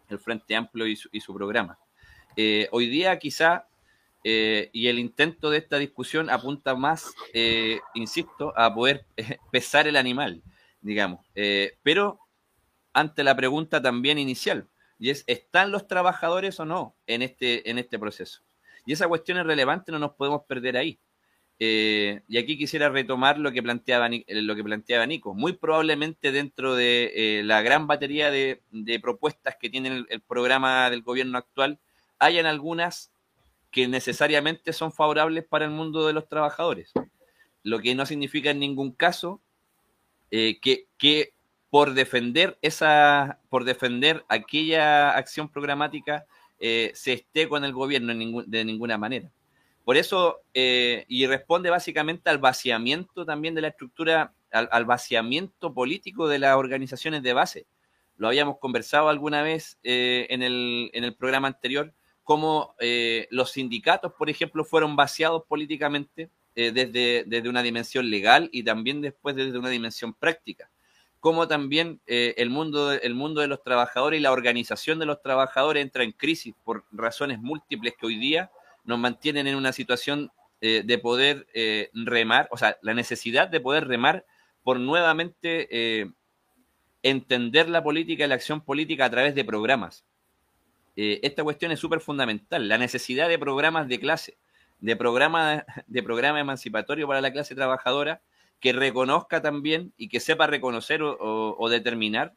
[0.08, 1.78] el Frente Amplio y su, programa.
[2.38, 3.67] Eh, hoy día quizá,
[4.30, 7.14] eh, y el intento de esta discusión apunta más,
[7.94, 9.06] insisto, a poder
[9.52, 10.44] pesar el animal,
[10.82, 11.26] digamos,
[11.84, 12.20] pero
[12.94, 14.68] ante la pregunta también inicial,
[15.00, 18.42] y es, ¿están los trabajadores o no en este, en este proceso?
[18.86, 21.00] Y esa cuestión es relevante, no nos podemos perder ahí.
[21.60, 25.34] Eh, y aquí quisiera retomar lo que planteaba, eh, lo que planteaba Nico.
[25.34, 28.62] Muy probablemente dentro de eh, la gran batería de,
[29.02, 31.80] propuestas que tiene el, programa del gobierno actual,
[32.20, 33.12] hayan algunas
[33.78, 36.92] que necesariamente son favorables para el mundo de los trabajadores.
[37.62, 39.40] Lo que no significa en ningún caso
[40.32, 41.34] que, que,
[41.70, 46.26] por defender esa, por defender aquella acción programática
[46.60, 48.14] se esté con el gobierno
[48.48, 49.32] de ninguna manera.
[49.88, 56.28] Por eso, eh, y responde básicamente al vaciamiento también de la estructura, al, vaciamiento político
[56.28, 57.68] de las organizaciones de base.
[58.18, 61.94] Lo habíamos conversado alguna vez eh, en, el, programa anterior,
[62.28, 68.64] cómo eh, los sindicatos, por ejemplo, fueron vaciados políticamente desde, desde, una dimensión legal y
[68.64, 70.72] también después desde una dimensión práctica.
[71.20, 75.84] Como también el, mundo, el mundo de los trabajadores y la organización de los trabajadores
[75.84, 78.50] entra en crisis por razones múltiples que hoy día
[78.86, 83.60] nos mantienen en una situación eh, de poder eh, remar, o sea, la necesidad de
[83.60, 84.26] poder remar
[84.64, 86.10] por nuevamente eh,
[87.04, 90.04] entender la política y la acción política a través de programas.
[90.98, 94.38] Esta cuestión es súper fundamental, la necesidad de programas de clase,
[94.80, 98.22] de programa, de programa emancipatorio para la clase trabajadora,
[98.60, 102.34] que reconozca también y que sepa reconocer o, determinar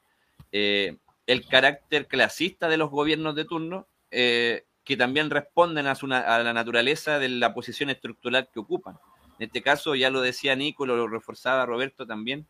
[0.53, 5.97] el carácter clasista de los gobiernos de turno que también responden a,
[6.43, 8.99] la naturaleza de la posición estructural que ocupan.
[9.39, 12.47] En este caso, ya lo decía Nico, lo reforzaba Roberto también,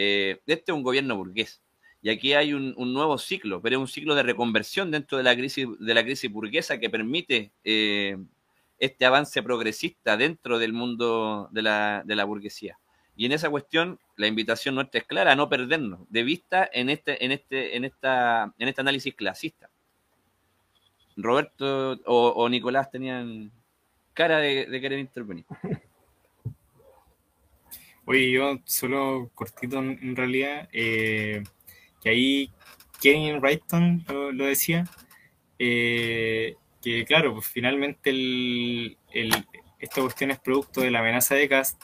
[0.00, 1.60] eh, este es un gobierno burgués.
[2.00, 5.34] Y aquí hay un, nuevo ciclo, pero es un ciclo de reconversión dentro de la
[5.34, 8.16] crisis, de la crisis burguesa que permite eh,
[8.78, 12.78] este avance progresista dentro del mundo de la, de la burguesía.
[13.16, 16.88] Y en esa cuestión, la invitación nuestra es clara, a no perdernos de vista en
[16.88, 19.68] este, en este, en esta, en este análisis clasista.
[21.16, 23.50] Roberto o, Nicolás tenían
[24.14, 25.44] cara de, querer intervenir.
[28.04, 31.42] Oye, yo solo cortito en, realidad, eh,
[32.02, 32.52] que ahí
[33.00, 34.84] Kevin Wrighton lo, decía,
[35.58, 38.96] eh, que claro, pues finalmente el,
[39.78, 41.82] esta cuestión es producto de la amenaza de Cast,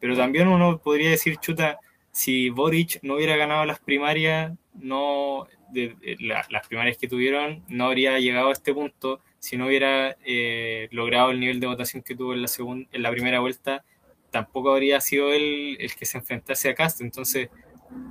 [0.00, 1.78] pero también uno podría decir, chuta,
[2.12, 8.18] si Boric no hubiera ganado las primarias, no de, las primarias que tuvieron, no habría
[8.18, 12.32] llegado a este punto si no hubiera eh, logrado el nivel de votación que tuvo
[12.32, 13.84] en la, segunda, en la primera vuelta,
[14.30, 17.04] tampoco habría sido él el que se enfrentase a Castro.
[17.04, 17.50] Entonces,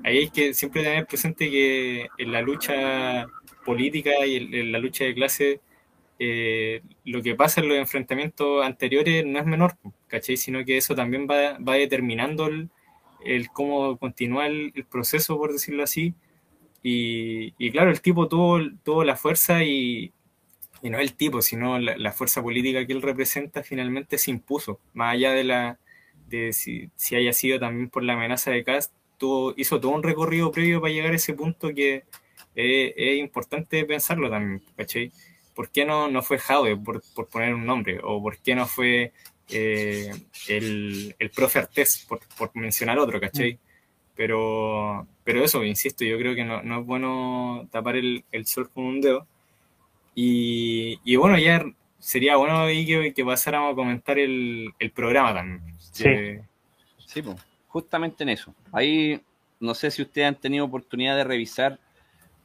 [0.03, 3.27] ahí hay que siempre tener presente que en la lucha
[3.65, 5.61] política y en, la lucha de clase,
[6.19, 9.75] eh, lo que pasa en los enfrentamientos anteriores no es menor,
[10.07, 10.37] ¿cachai?
[10.37, 12.69] Sino que eso también va, va determinando el,
[13.25, 16.13] el, cómo continúa el, proceso, por decirlo así,
[16.85, 20.11] y, claro, el tipo tuvo, tuvo la fuerza y,
[20.81, 25.13] y no el tipo, sino la, fuerza política que él representa finalmente se impuso, más
[25.13, 25.79] allá de la
[26.27, 30.51] de si, haya sido también por la amenaza de Cast, tuvo, hizo todo un recorrido
[30.51, 32.03] previo para llegar a ese punto que
[32.55, 35.13] es, importante pensarlo también, ¿cachai?
[35.55, 38.01] ¿Por qué no, no fue Jaude, por, por poner un nombre?
[38.03, 39.13] ¿O por qué no fue
[39.47, 40.11] eh,
[40.49, 43.57] el, el profe Artés, por, por mencionar otro, ¿cachai?
[44.13, 48.69] Pero, pero eso, insisto, yo creo que no, no es bueno tapar el, el, sol
[48.71, 49.25] con un dedo.
[50.15, 51.65] Y, y bueno, ya
[51.97, 55.75] sería bueno ahí que, que, pasáramos a comentar el, el programa también.
[55.79, 56.03] Sí,
[57.07, 57.37] sí pues,
[57.73, 58.53] justamente en eso.
[58.71, 59.19] Ahí
[59.59, 61.79] no sé si ustedes han tenido oportunidad de revisar,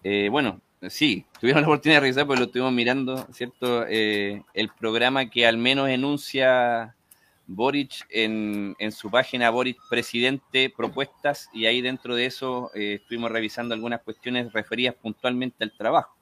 [0.03, 3.85] eh, bueno, sí, tuvieron la oportunidad de revisar porque lo estuvimos mirando, ¿cierto?
[3.87, 6.97] Eh, el programa que al menos enuncia
[7.47, 13.31] Boric en, en, su página Boric Presidente Propuestas y ahí dentro de eso eh, estuvimos
[13.31, 16.17] revisando algunas cuestiones referidas puntualmente al trabajo.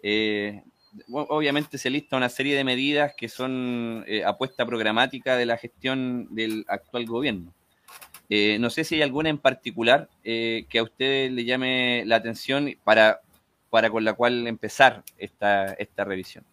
[0.00, 0.62] Eh,
[1.10, 6.28] obviamente se lista una serie de medidas que son eh, apuesta programática de la gestión
[6.34, 7.52] del actual gobierno.
[8.30, 12.16] Eh, no sé si hay alguna en particular eh, que a usted le llame la
[12.16, 13.20] atención para,
[13.70, 16.44] para con la cual empezar esta, esta revisión.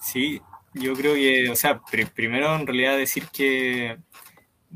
[0.00, 0.40] Sí,
[0.72, 3.98] yo creo que, o sea, pr primero en realidad decir que,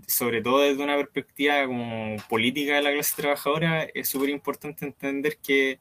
[0.08, 5.38] sobre todo desde una perspectiva como política de la clase trabajadora, es súper importante entender
[5.38, 5.78] que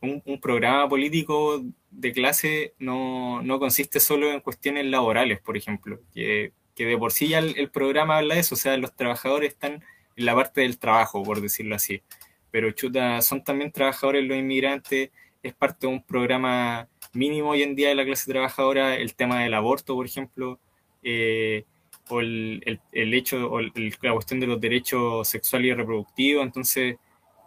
[0.00, 6.52] un, programa político de clase no, no, consiste solo en cuestiones laborales, por ejemplo, que,
[6.74, 9.84] que de por sí ya el, programa habla de eso, o sea, los trabajadores están
[10.16, 12.02] en la parte del trabajo, por decirlo así,
[12.50, 15.10] pero chuta, son también trabajadores los inmigrantes,
[15.42, 19.42] es parte de un programa mínimo hoy en día de la clase trabajadora, el tema
[19.42, 20.58] del aborto, por ejemplo,
[21.02, 21.64] eh,
[22.08, 26.96] o el, el, el hecho, o la cuestión de los derechos sexuales y reproductivos, entonces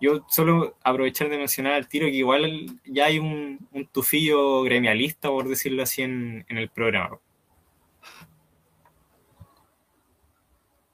[0.04, 5.30] yo solo aprovechar de mencionar al tiro que igual ya hay un, un tufillo gremialista,
[5.30, 7.20] por decirlo así, en, en el programa.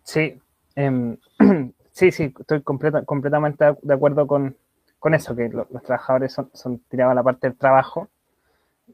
[0.03, 0.39] Sí,
[0.75, 1.17] eh,
[1.91, 4.55] sí, sí, estoy completa, completamente de acuerdo con,
[4.99, 8.09] con eso, que lo, los trabajadores son, son, tirados a la parte del trabajo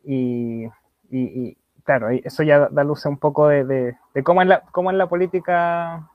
[0.06, 0.64] y,
[1.10, 4.48] y, y claro, eso ya da luz a un poco de, de, de, cómo, es
[4.48, 6.10] la, cómo es la política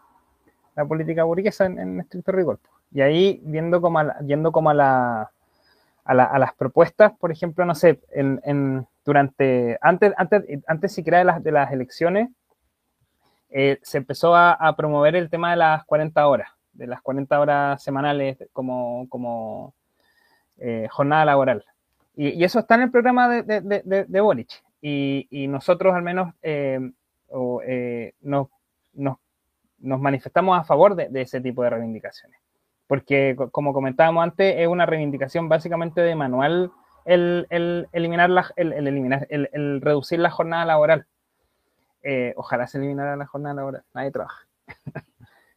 [0.80, 2.58] la política burguesa en, en estricto rigor.
[2.92, 5.30] Y ahí, viendo como a la, yendo como a, la,
[6.04, 10.92] a, la, a, las propuestas, por ejemplo, no sé, en, en durante, antes, antes, antes
[10.92, 12.30] siquiera de las, de las elecciones,
[13.50, 17.82] eh, se empezó a, promover el tema de las 40 horas, de las 40 horas
[17.82, 19.74] semanales como, como
[20.58, 21.64] eh, jornada laboral.
[22.16, 24.62] Y, eso está en el programa de, de, Boric.
[24.80, 26.78] Y, nosotros al menos eh,
[27.28, 27.60] o,
[28.20, 28.48] nos,
[28.94, 29.18] nos,
[29.80, 32.38] nos, manifestamos a favor de, ese tipo de reivindicaciones
[32.86, 36.72] porque como comentábamos antes, es una reivindicación básicamente de manual
[37.04, 41.06] el, el eliminar, la, el, el eliminar el, el, reducir la jornada laboral.
[42.02, 44.46] Eh, ojalá se eliminara la jornada laboral, nadie trabaja.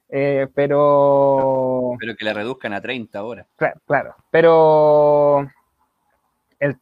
[0.09, 1.95] eh, pero...
[1.99, 3.47] Pero que la reduzcan a 30 horas.
[3.55, 4.15] Claro, claro.
[4.29, 5.47] pero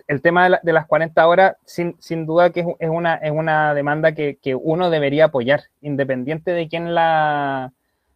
[0.07, 3.31] el, tema de, la, de, las 40 horas, sin, sin duda que es, una, es
[3.31, 7.73] una demanda que, uno debería apoyar, independiente de quién la,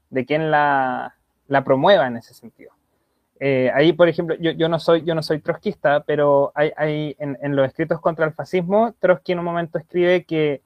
[0.10, 1.16] de quién la,
[1.64, 2.72] promueva en ese sentido.
[3.40, 7.16] Eh, ahí, por ejemplo, yo, yo, no soy, yo no soy trotskista, pero hay, hay
[7.20, 10.62] en, en, los escritos contra el fascismo, Trotsky en un momento escribe que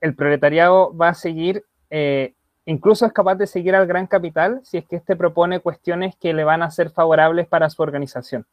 [0.00, 4.78] el proletariado va a seguir, eh, incluso es capaz de seguir al gran capital si
[4.78, 8.46] es que éste propone cuestiones que le van a ser favorables para su organización.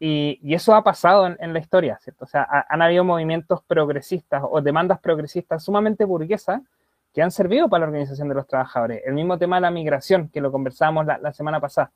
[0.00, 2.24] Y, eso ha pasado en, la historia, ¿cierto?
[2.24, 6.60] O sea, ha, han habido movimientos progresistas o demandas progresistas sumamente burguesas
[7.14, 9.02] que han servido para la organización de los trabajadores.
[9.04, 11.90] El mismo tema de la migración, que lo conversábamos la, semana pasada.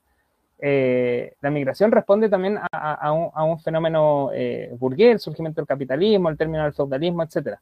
[0.58, 6.36] Eh, la migración responde también a, un, fenómeno eh, burgués, el surgimiento del capitalismo, el
[6.36, 7.56] término del feudalismo, etc.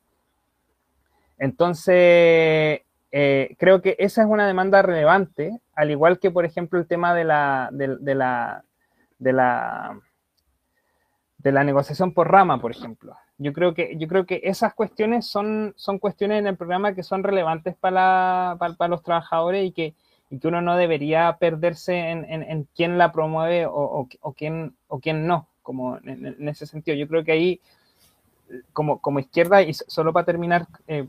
[1.39, 2.81] Entonces,
[3.13, 7.15] eh, creo que esa es una demanda relevante, al igual que, por ejemplo, el tema
[7.15, 8.65] de la, de la,
[9.19, 10.01] de la,
[11.43, 13.17] de la negociación por rama, por ejemplo.
[13.39, 17.03] Yo creo que, yo creo que esas cuestiones son, son cuestiones en el programa que
[17.03, 19.95] son relevantes para, para, para los trabajadores y que,
[20.29, 25.01] y que uno no debería perderse en, en, quién la promueve o, o, quién, o
[25.01, 26.97] quién no, como en, ese sentido.
[26.97, 27.61] Yo creo que ahí,
[28.75, 31.07] como, como izquierda, y solo para terminar eh,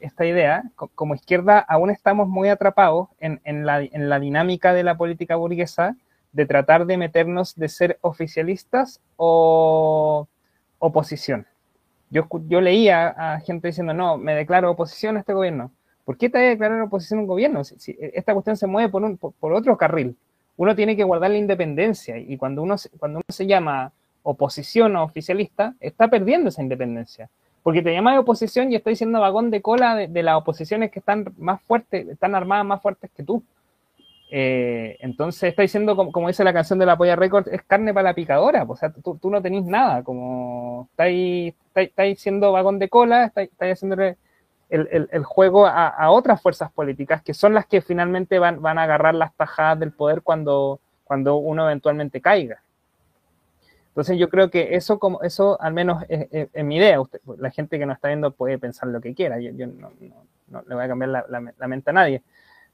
[0.00, 4.96] esta idea, como izquierda aún estamos muy atrapados en, la, en la dinámica de la
[4.96, 5.96] política burguesa
[6.32, 10.28] de tratar de meternos de ser oficialistas o
[10.78, 11.46] oposición.
[12.10, 15.70] Yo, yo leía a gente diciendo, no, me declaro oposición a este gobierno.
[16.04, 17.64] ¿Por qué te declarar oposición a un gobierno?
[17.64, 20.16] Si, si esta cuestión se mueve por, un, por, por, otro carril.
[20.56, 25.04] Uno tiene que guardar la independencia y cuando uno, cuando uno se llama oposición o
[25.04, 27.28] oficialista, está perdiendo esa independencia.
[27.62, 30.90] Porque te llamas de oposición y estoy diciendo vagón de cola de, de, las oposiciones
[30.90, 33.42] que están más fuertes, están armadas más fuertes que tú.
[34.30, 38.10] Eh, entonces está diciendo, como, dice la canción de la Polla Record, es carne para
[38.10, 42.78] la picadora, o sea, tú, tú no tenés nada, como estáis, estáis, estáis siendo vagón
[42.78, 44.18] de cola, estáis, estáis haciéndole
[44.68, 49.14] el, juego a, otras fuerzas políticas que son las que finalmente van, van a agarrar
[49.14, 52.60] las tajadas del poder cuando, cuando uno eventualmente caiga.
[53.88, 57.02] Entonces yo creo que eso, como, eso al menos es, mi idea.
[57.38, 59.40] la gente que nos está viendo puede pensar lo que quiera.
[59.40, 59.90] Yo, no,
[60.68, 62.22] le voy a cambiar la, mente a nadie.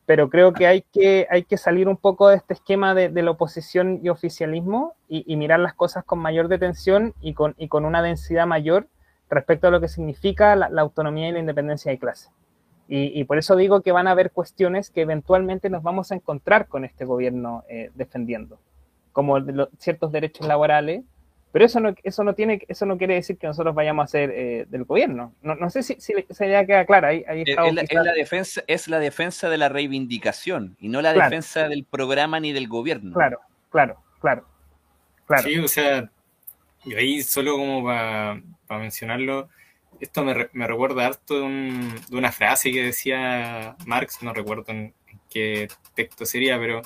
[0.06, 3.30] Pero creo que hay que, hay que salir un poco de este esquema de, la
[3.30, 8.02] oposición y oficialismo y, mirar las cosas con mayor detención y con, y con una
[8.02, 8.88] densidad mayor
[9.30, 12.30] respecto a lo que significa la, autonomía y la independencia de clase.
[12.86, 16.68] Y, por eso digo que van a haber cuestiones que eventualmente nos vamos a encontrar
[16.68, 18.58] con este gobierno eh, defendiendo,
[19.12, 19.38] como
[19.78, 21.02] ciertos derechos laborales,
[21.54, 24.32] pero eso no, eso no, tiene, eso no quiere decir que nosotros vayamos a ser
[24.34, 25.32] eh, del gobierno.
[25.40, 27.10] No, no, sé si, si esa idea queda clara.
[27.10, 31.68] Ahí, ahí es, la, defensa, es la defensa de la reivindicación y no la defensa
[31.68, 33.14] del programa ni del gobierno.
[33.14, 33.38] Claro,
[33.70, 34.44] claro, claro.
[35.26, 35.42] claro.
[35.44, 36.10] Sí, o sea,
[36.84, 39.48] y ahí solo como para mencionarlo,
[40.00, 44.64] esto me, me recuerda harto de, un, de, una frase que decía Marx, no recuerdo
[44.72, 44.92] en,
[45.30, 46.82] qué texto sería, pero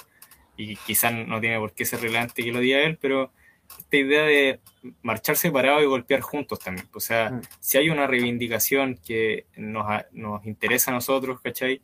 [0.59, 3.33] y quizás no tiene por qué ser relevante que lo diga él, pero
[3.79, 4.61] esta idea de
[5.03, 6.89] marchar separado y golpear juntos también.
[6.93, 7.43] O sea, mm.
[7.61, 11.81] si hay una reivindicación que nos, nos interesa a nosotros, ¿cachai?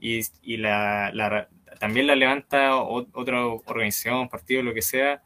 [0.00, 5.22] Y, y la, también la levanta otra organización, partido, lo que sea,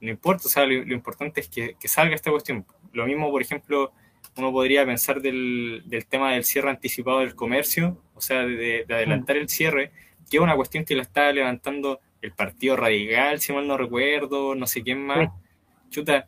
[0.00, 2.66] no importa, o sea, lo, importante es que, que, salga esta cuestión.
[2.92, 3.92] Lo mismo, por ejemplo,
[4.36, 9.36] uno podría pensar del, del tema del cierre anticipado del comercio, o sea, de, adelantar
[9.36, 9.92] el cierre,
[10.30, 14.54] que es una cuestión que la está levantando el Partido Radical, si mal no recuerdo,
[14.54, 15.28] no sé quién más.
[15.90, 16.26] Chuta,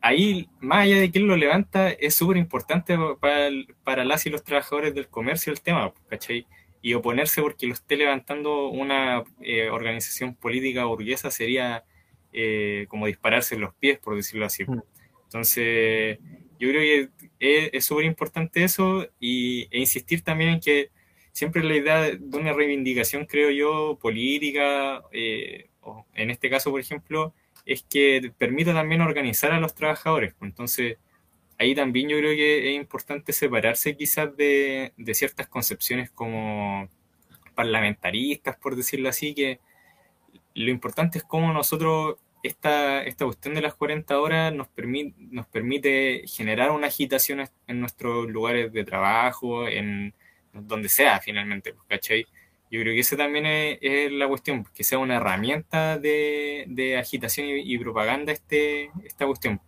[0.00, 3.50] ahí, más allá de quién lo levanta, es súper importante para,
[3.82, 6.46] para las y los trabajadores del comercio el tema, ¿cachai?
[6.80, 11.84] Y oponerse porque lo esté levantando una eh, organización política burguesa sería
[12.32, 14.64] eh, como dispararse en los pies, por decirlo así.
[14.64, 14.82] Mm.
[15.24, 16.18] Entonces,
[16.60, 17.08] yo creo
[17.38, 20.90] que es súper importante eso y, e insistir también en que
[21.34, 26.80] siempre la idea de una reivindicación, creo yo, política, eh, o en este caso, por
[26.80, 27.34] ejemplo,
[27.66, 30.34] es que permita también organizar a los trabajadores.
[30.40, 30.96] Entonces,
[31.58, 36.88] ahí también yo creo que es importante separarse quizás de, ciertas concepciones como
[37.56, 39.58] parlamentaristas, por decirlo así, que
[40.54, 45.46] lo importante es cómo nosotros, esta, esta cuestión de las 40 horas nos, permite nos
[45.48, 50.14] permite generar una agitación en nuestros lugares de trabajo, en
[50.54, 52.26] donde sea finalmente, pues, ¿cachai?
[52.70, 57.78] Yo creo que esa también es, la cuestión, que sea una herramienta de, agitación y,
[57.78, 59.60] propaganda este, esta cuestión.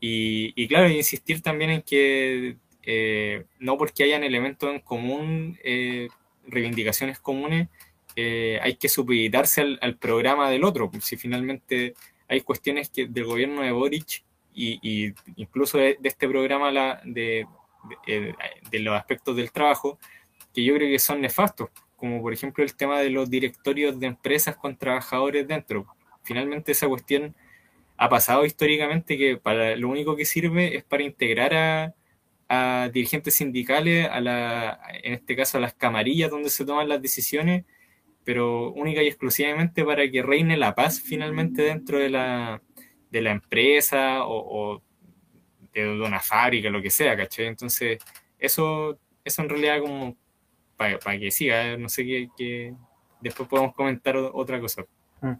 [0.00, 6.08] Y, claro, insistir también en que eh, no porque hayan elementos en común, eh,
[6.46, 7.68] reivindicaciones comunes,
[8.16, 10.90] eh, hay que supeditarse al, programa del otro.
[10.90, 11.94] Pues, si finalmente
[12.28, 14.24] hay cuestiones que del gobierno de Boric
[14.54, 17.46] y, incluso de, este programa la, de,
[18.06, 18.34] eh,
[18.70, 19.98] de, los aspectos del trabajo
[20.52, 24.06] que yo creo que son nefastos, como por ejemplo el tema de los directorios de
[24.06, 25.86] empresas con trabajadores dentro.
[26.22, 27.34] Finalmente esa cuestión
[27.96, 31.94] ha pasado históricamente que para lo único que sirve es para integrar a,
[32.48, 37.02] a dirigentes sindicales, a la, en este caso a las camarillas donde se toman las
[37.02, 37.64] decisiones,
[38.24, 42.62] pero única y exclusivamente para que reine la paz finalmente dentro de la,
[43.10, 44.82] de la empresa o, o
[45.74, 47.46] de, una fábrica, lo que sea, ¿cachai?
[47.46, 47.98] Entonces,
[48.38, 50.16] eso, eso en realidad como
[50.76, 51.78] para, que siga, ¿eh?
[51.78, 52.04] no sé
[52.36, 52.74] qué,
[53.20, 54.84] después podemos comentar otra cosa.
[55.20, 55.32] Mm.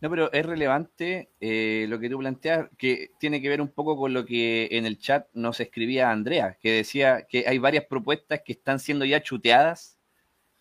[0.00, 3.96] No, pero es relevante eh, lo que tú planteas, que tiene que ver un poco
[3.96, 8.42] con lo que en el chat nos escribía Andrea, que decía que hay varias propuestas
[8.44, 10.00] que están siendo ya chuteadas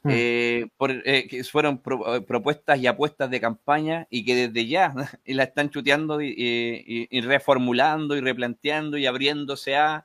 [0.04, 0.10] Hmm.
[0.12, 4.96] Eh, por, eh, que fueron eh, propuestas y apuestas de campaña y que desde ya
[5.26, 10.04] la están chuteando y, reformulando y replanteando y abriéndose a,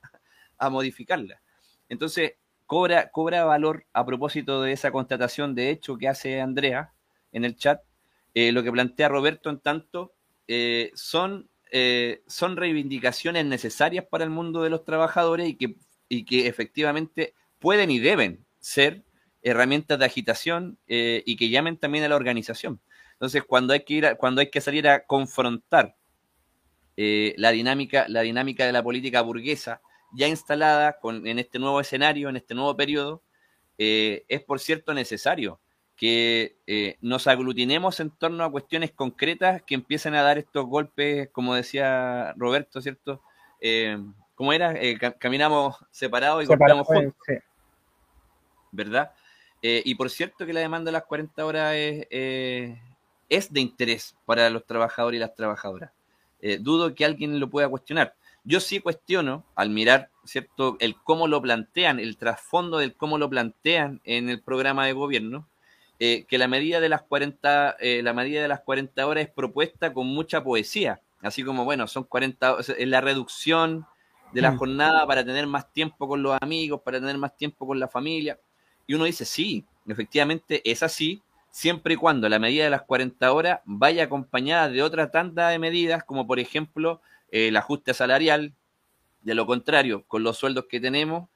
[0.59, 1.41] a, modificarla.
[1.89, 2.35] Entonces,
[2.67, 6.93] cobra, cobra valor a propósito de esa constatación de hecho que hace Andrea
[7.33, 7.81] en el chat.
[8.35, 10.13] lo que plantea Roberto, en tanto,
[10.95, 11.49] son,
[12.27, 15.77] son reivindicaciones necesarias para el mundo de los trabajadores y que,
[16.09, 19.06] y que efectivamente pueden y deben ser
[19.47, 22.81] herramientas de agitación eh, y que llamen también a la organización.
[23.13, 25.95] Entonces, cuando hay que ir cuando hay que salir a confrontar
[26.97, 29.81] eh, la dinámica, la dinámica de la política burguesa
[30.13, 33.23] ya instalada con, en este nuevo escenario, en este nuevo periodo,
[33.79, 35.61] eh, es por cierto necesario
[35.95, 36.57] que
[37.01, 42.35] nos aglutinemos en torno a cuestiones concretas que empiecen a dar estos golpes, como decía
[42.37, 43.23] Roberto, ¿cierto?
[44.35, 44.75] ¿Cómo era?
[45.19, 47.17] caminamos separados y golpeamos juntos.
[48.73, 49.11] ¿Verdad?
[49.63, 52.81] Eh, y por cierto que la demanda de las 40 horas es, eh,
[53.29, 55.91] es de interés para los trabajadores y las trabajadoras.
[56.41, 58.15] Eh, dudo que alguien lo pueda cuestionar.
[58.45, 63.29] Yo sí cuestiono, al mirar, ¿cierto?, el cómo lo plantean, el trasfondo del cómo lo
[63.29, 65.49] plantean en el programa de gobierno,
[65.99, 69.31] eh, que la medida de las 40, eh, la medida de las 40 horas es
[69.31, 73.87] propuesta con mucha poesía, así como, bueno, son 40, es la reducción
[74.33, 74.59] de la mm.
[74.59, 78.39] jornada para tener más tiempo con los amigos, para tener más tiempo con la familia.
[78.87, 83.33] Y uno dice, sí, efectivamente es así, siempre y cuando la medida de las 40
[83.33, 88.55] horas vaya acompañada de otra tanda de medidas, como por ejemplo el ajuste salarial.
[89.23, 91.29] De lo contrario, con los sueldos que tenemos,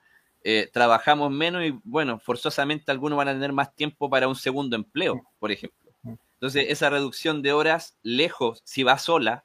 [0.45, 4.77] eh, trabajamos menos y, bueno, forzosamente algunos van a tener más tiempo para un segundo
[4.77, 5.91] empleo, por ejemplo.
[6.35, 9.45] Entonces, esa reducción de horas, lejos, si va sola,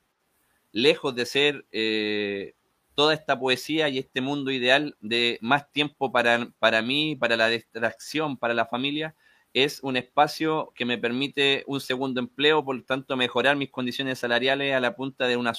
[0.72, 2.53] lejos de ser eh,
[2.96, 7.48] toda esta poesía y este mundo ideal de más tiempo para, para mí, para la
[7.48, 9.16] distracción, para la familia,
[9.54, 14.20] es un espacio que me permite un segundo empleo, por lo tanto mejorar mis condiciones
[14.20, 15.54] salariales a la punta de una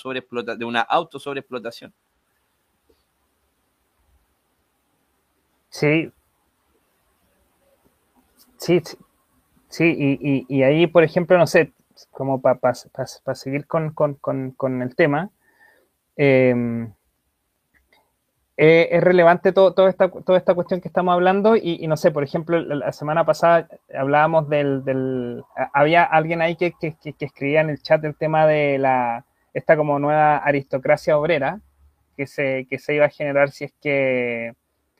[0.58, 1.94] de una auto sobreexplotación.
[5.70, 6.10] Sí.
[8.58, 8.82] Sí,
[9.68, 11.72] sí, y, y, ahí, por ejemplo, no sé,
[12.10, 12.74] como para
[13.34, 15.30] seguir con, el tema,
[16.16, 16.92] em,
[18.58, 22.10] eh, es relevante todo, toda, esta, toda esta cuestión que estamos hablando y, no sé,
[22.10, 25.44] por ejemplo, la, semana pasada hablábamos del,
[25.74, 29.98] había alguien ahí que, que, escribía en el chat el tema de la, esta como
[29.98, 31.60] nueva aristocracia obrera
[32.16, 34.54] que se, que se iba a generar si es que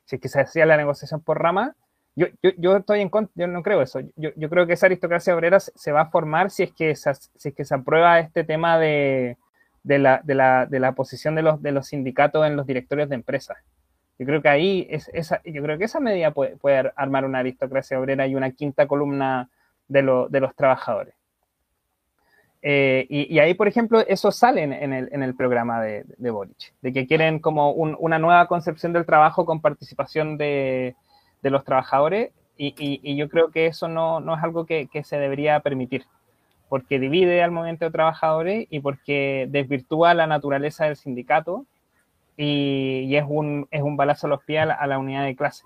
[0.04, 1.74] si es que se hacía la negociación por rama,
[2.14, 4.00] yo, yo, yo estoy en contra, yo no creo eso.
[4.16, 7.12] Yo, yo, creo que esa aristocracia obrera se va a formar si es que, se,
[7.14, 9.36] si es que se aprueba este tema de,
[9.86, 13.08] de, la, de, la, de la posición de los, de los sindicatos en los directorios
[13.08, 13.56] de empresas.
[14.18, 17.38] Yo creo que ahí, es, esa, yo creo que esa medida puede, puede armar una
[17.38, 19.48] aristocracia obrera y una quinta columna
[19.86, 21.14] de, lo, de los trabajadores.
[22.62, 26.74] Eh, y, ahí, por ejemplo, eso sale en, el, en el, programa de, de, Boric,
[26.82, 30.96] de que quieren como una nueva concepción del trabajo con participación de,
[31.42, 35.04] de los trabajadores y, y, yo creo que eso no, no es algo que, que,
[35.04, 36.06] se debería permitir,
[36.68, 41.64] porque divide al movimiento de trabajadores y porque desvirtúa la naturaleza del sindicato
[42.36, 45.64] y, es, un, es un balazo a los pies a la unidad de clase.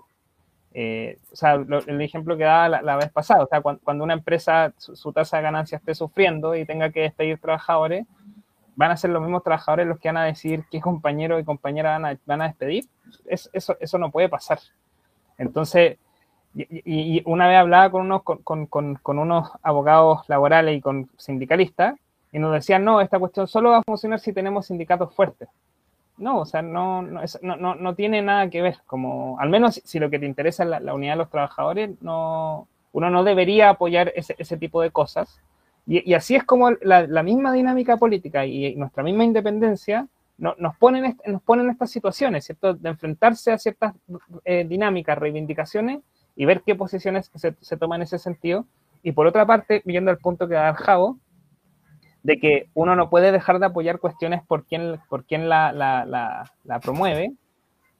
[0.73, 4.73] Eh, o sea, el ejemplo que daba la, vez pasada, o sea, cuando, una empresa
[4.77, 8.05] su, tasa de ganancia esté sufriendo y tenga que despedir trabajadores,
[8.75, 11.91] van a ser los mismos trabajadores los que van a decidir qué compañero y compañera
[11.99, 12.85] van a, van a despedir.
[13.25, 14.59] eso, eso no puede pasar.
[15.37, 15.97] Entonces,
[16.53, 21.95] y, una vez hablaba con unos, con, con, unos abogados laborales y con sindicalistas
[22.31, 25.49] y nos decían, no, esta cuestión solo va a funcionar si tenemos sindicatos fuertes.
[26.17, 28.77] No, o sea, no, no, no, no, tiene nada que ver.
[28.85, 32.67] Como, al menos si lo que te interesa es la, unidad de los trabajadores, no,
[32.91, 35.41] uno no debería apoyar ese, ese tipo de cosas.
[35.87, 40.77] Y, así es como la, la, misma dinámica política y nuestra misma independencia no, nos,
[40.77, 42.75] ponen, nos ponen estas situaciones, ¿cierto?
[42.75, 43.93] De enfrentarse a ciertas
[44.45, 46.01] eh, dinámicas, reivindicaciones
[46.35, 48.65] y ver qué posiciones se, se toman en ese sentido.
[49.03, 51.17] Y por otra parte, viendo el punto que da Javo,
[52.23, 56.05] de que uno no puede dejar de apoyar cuestiones por quien, por quien la, la,
[56.63, 57.33] la, promueve.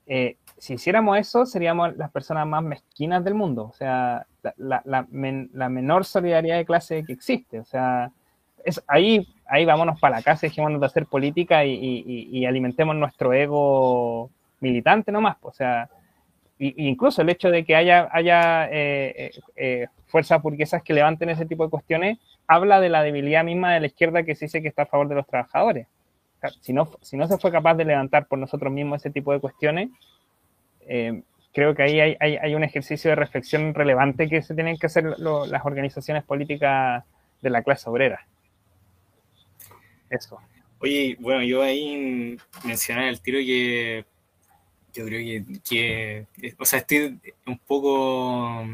[0.07, 4.27] Eh, si hiciéramos eso, seríamos las personas más mezquinas del mundo, o sea,
[4.57, 7.59] la, menor solidaridad de clase que existe.
[7.59, 8.11] O sea,
[8.63, 13.33] es, ahí, ahí vámonos para la casa, dejémonos de hacer política y, y, alimentemos nuestro
[13.33, 14.29] ego
[14.59, 15.37] militante nomás.
[15.41, 15.89] O sea,
[16.61, 21.63] incluso el hecho de que haya, haya eh, eh, fuerzas burguesas que levanten ese tipo
[21.63, 24.83] de cuestiones habla de la debilidad misma de la izquierda que se dice que está
[24.83, 25.87] a favor de los trabajadores.
[26.61, 29.39] si, no, si no se fue capaz de levantar por nosotros mismos ese tipo de
[29.39, 29.89] cuestiones,
[30.87, 31.21] eh,
[31.53, 35.17] creo que ahí hay, hay, un ejercicio de reflexión relevante que se tienen que hacer
[35.17, 37.03] las organizaciones políticas
[37.41, 38.27] de la clase obrera.
[40.09, 40.39] Eso.
[40.79, 44.05] Oye, bueno, yo ahí mencioné el tiro que
[44.93, 48.65] yo creo que, que, o sea, estoy un poco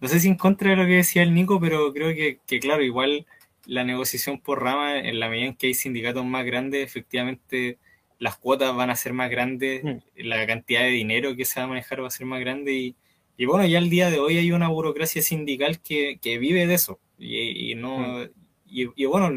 [0.00, 2.82] no sé si en contra de lo que decía el Nico, pero creo que, claro,
[2.82, 3.26] igual
[3.66, 7.78] la negociación por rama, en la medida en que hay sindicatos más grandes, efectivamente
[8.18, 9.98] las cuotas van a ser más grandes, mm.
[10.16, 12.96] la cantidad de dinero que se va a manejar va a ser más grande y,
[13.36, 16.74] y bueno, ya al día de hoy hay una burocracia sindical que, que vive de
[16.74, 18.28] eso y, no mm.
[18.66, 19.30] y, bueno,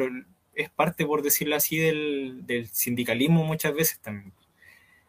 [0.55, 4.31] es parte, por decirlo así, del, del sindicalismo muchas veces también.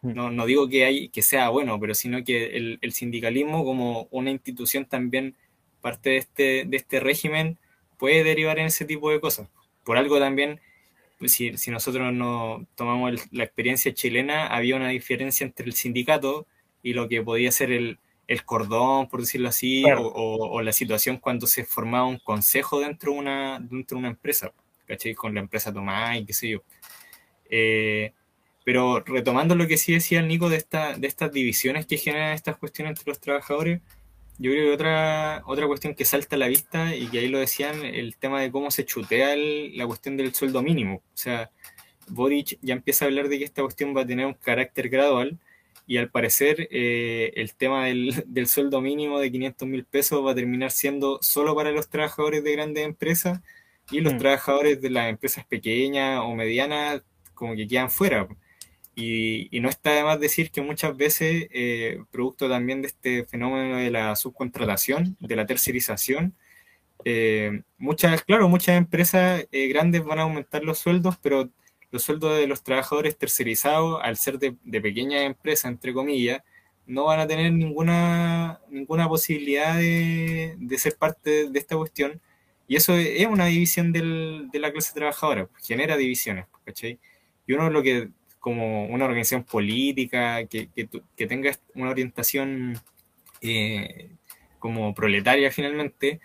[0.05, 0.13] Mm.
[0.13, 4.07] No, no, digo que, hay, que sea bueno, pero sino que el, el, sindicalismo como
[4.11, 5.35] una institución también
[5.81, 7.57] parte de este, de este régimen
[7.97, 9.49] puede derivar en ese tipo de cosas.
[9.83, 10.59] Por algo también,
[11.17, 16.45] pues, si, si nosotros no tomamos la experiencia chilena, había una diferencia entre el sindicato
[16.83, 17.97] y lo que podía ser el,
[18.27, 23.19] el cordón, por decirlo así, o, la situación cuando se formaba un consejo dentro de
[23.19, 24.51] una, dentro de una empresa,
[24.85, 25.15] ¿cachai?
[25.15, 26.63] Con la empresa Tomás y qué sé yo.
[27.49, 28.13] Eh,
[28.65, 32.33] Pero retomando lo que sí decía el Nico de, esta, de estas divisiones que generan
[32.33, 33.79] estas cuestiones entre los trabajadores,
[34.37, 37.39] yo creo que otra, otra cuestión que salta a la vista y que ahí lo
[37.39, 40.95] decían, el tema de cómo se chutea la cuestión del sueldo mínimo.
[40.95, 41.51] O sea,
[42.07, 45.39] Boric ya empieza a hablar de que esta cuestión va a tener un carácter gradual
[45.87, 50.31] y al parecer eh, el tema del, del, sueldo mínimo de 500 mil pesos va
[50.31, 53.39] a terminar siendo solo para los trabajadores de grandes empresas
[53.91, 54.17] y los mm.
[54.17, 57.03] trabajadores de las empresas pequeñas o medianas
[57.33, 58.27] como que quedan fuera.
[58.95, 63.77] Y, no está de más decir que muchas veces, eh, producto también de este fenómeno
[63.77, 66.33] de la subcontratación, de la tercerización,
[67.03, 71.49] eh, muchas, claro, muchas empresas eh, grandes van a aumentar los sueldos, pero
[71.91, 76.41] los sueldos de los trabajadores tercerizados, al ser de, de pequeñas empresas, entre comillas,
[76.85, 82.21] no van a tener ninguna, ninguna posibilidad de, de, ser parte de esta cuestión.
[82.67, 86.99] Y eso es una división del, de la clase trabajadora, pues, genera divisiones, ¿cachai?
[87.47, 88.09] Y uno lo que
[88.45, 92.79] como una organización política, que, que, tenga una orientación
[93.41, 94.11] eh,
[94.59, 96.19] como proletaria finalmente,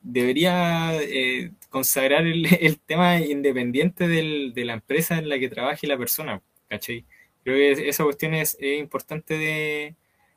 [0.00, 5.98] debería eh, consagrar el, tema independiente del, de la empresa en la que trabaje la
[5.98, 7.04] persona, ¿cachai?
[7.44, 9.96] Creo que esa cuestión es, importante de,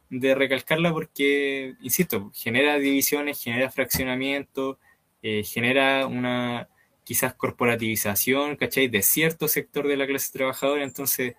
[0.09, 4.77] de, recalcarla porque, insisto, genera divisiones, genera fraccionamiento,
[5.21, 6.67] eh, genera una
[7.09, 8.87] quizás corporativización, ¿cachai?
[8.87, 11.33] De cierto sector de la clase trabajadora, entonces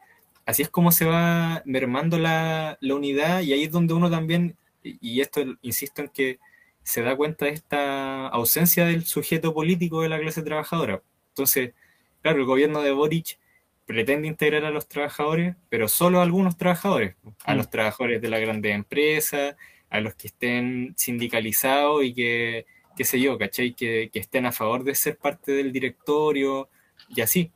[0.44, 4.56] así es como se va mermando la, la unidad y ahí es donde uno también,
[4.82, 6.40] y esto insisto en que
[6.82, 11.04] se da cuenta de esta ausencia del sujeto político de la clase trabajadora.
[11.28, 11.72] Entonces,
[12.20, 13.38] claro, el gobierno de Boric
[13.86, 17.14] pretende integrar a los trabajadores, pero solo a algunos trabajadores,
[17.44, 17.70] a los mm.
[17.70, 19.56] trabajadores de la grande empresa,
[19.88, 22.66] a los que estén sindicalizados y que
[23.00, 23.72] qué sé yo, ¿cachai?
[23.72, 26.68] Que, estén a favor de ser parte del directorio
[27.08, 27.50] y así.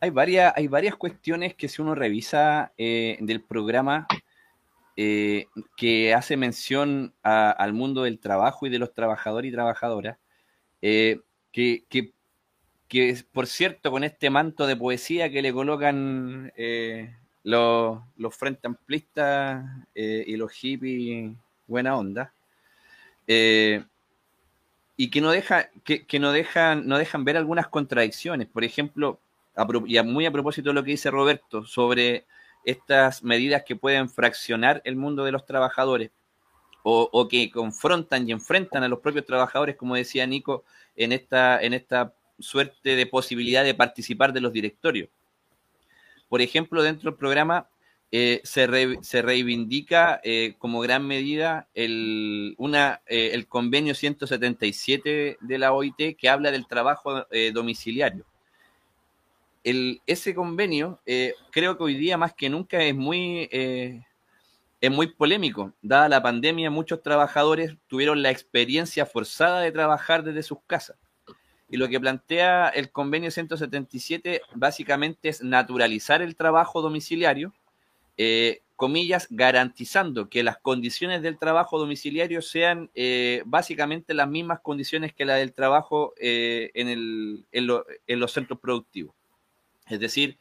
[0.00, 4.06] Hay varias, hay varias cuestiones que si uno revisa eh, del programa
[4.96, 5.44] eh,
[5.76, 10.16] que hace mención al mundo del trabajo y de los trabajadores y trabajadoras,
[10.80, 11.20] eh,
[11.52, 12.14] que,
[13.30, 16.50] por cierto, con este manto de poesía que le colocan
[17.42, 21.36] los, los frente amplistas y los hippies
[21.66, 22.32] buena onda,
[23.26, 23.84] eh,
[24.96, 28.46] y que no deja, que, no dejan, no dejan ver algunas contradicciones.
[28.48, 29.20] Por ejemplo,
[29.86, 32.26] y muy a propósito de lo que dice Roberto sobre
[32.64, 36.10] estas medidas que pueden fraccionar el mundo de los trabajadores
[36.86, 40.64] o, que confrontan y enfrentan a los propios trabajadores, como decía Nico,
[40.96, 45.08] en esta, en esta suerte de posibilidad de participar de los directorios.
[46.28, 47.68] Por ejemplo, dentro del programa
[48.16, 48.68] eh, se,
[49.22, 52.56] reivindica eh, como gran medida el,
[53.08, 58.24] eh, el convenio 177 de la OIT que habla del trabajo domiciliario.
[59.64, 61.00] El, ese convenio
[61.50, 65.72] creo que hoy día más que nunca es muy, es muy polémico.
[65.82, 70.96] Dada la pandemia, muchos trabajadores tuvieron la experiencia forzada de trabajar desde sus casas.
[71.68, 77.52] Y lo que plantea el convenio 177 básicamente es naturalizar el trabajo domiciliario
[78.16, 85.14] eh, comillas, garantizando que las condiciones del trabajo domiciliario sean eh, básicamente las mismas condiciones
[85.14, 89.14] que la del trabajo eh, en, el, en, los centros productivos.
[89.88, 90.38] Es decir,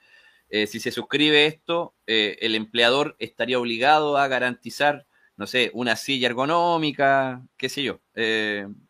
[0.68, 7.42] si se suscribe esto, el empleador estaría obligado a garantizar, no sé, una silla ergonómica,
[7.58, 8.00] qué sé yo,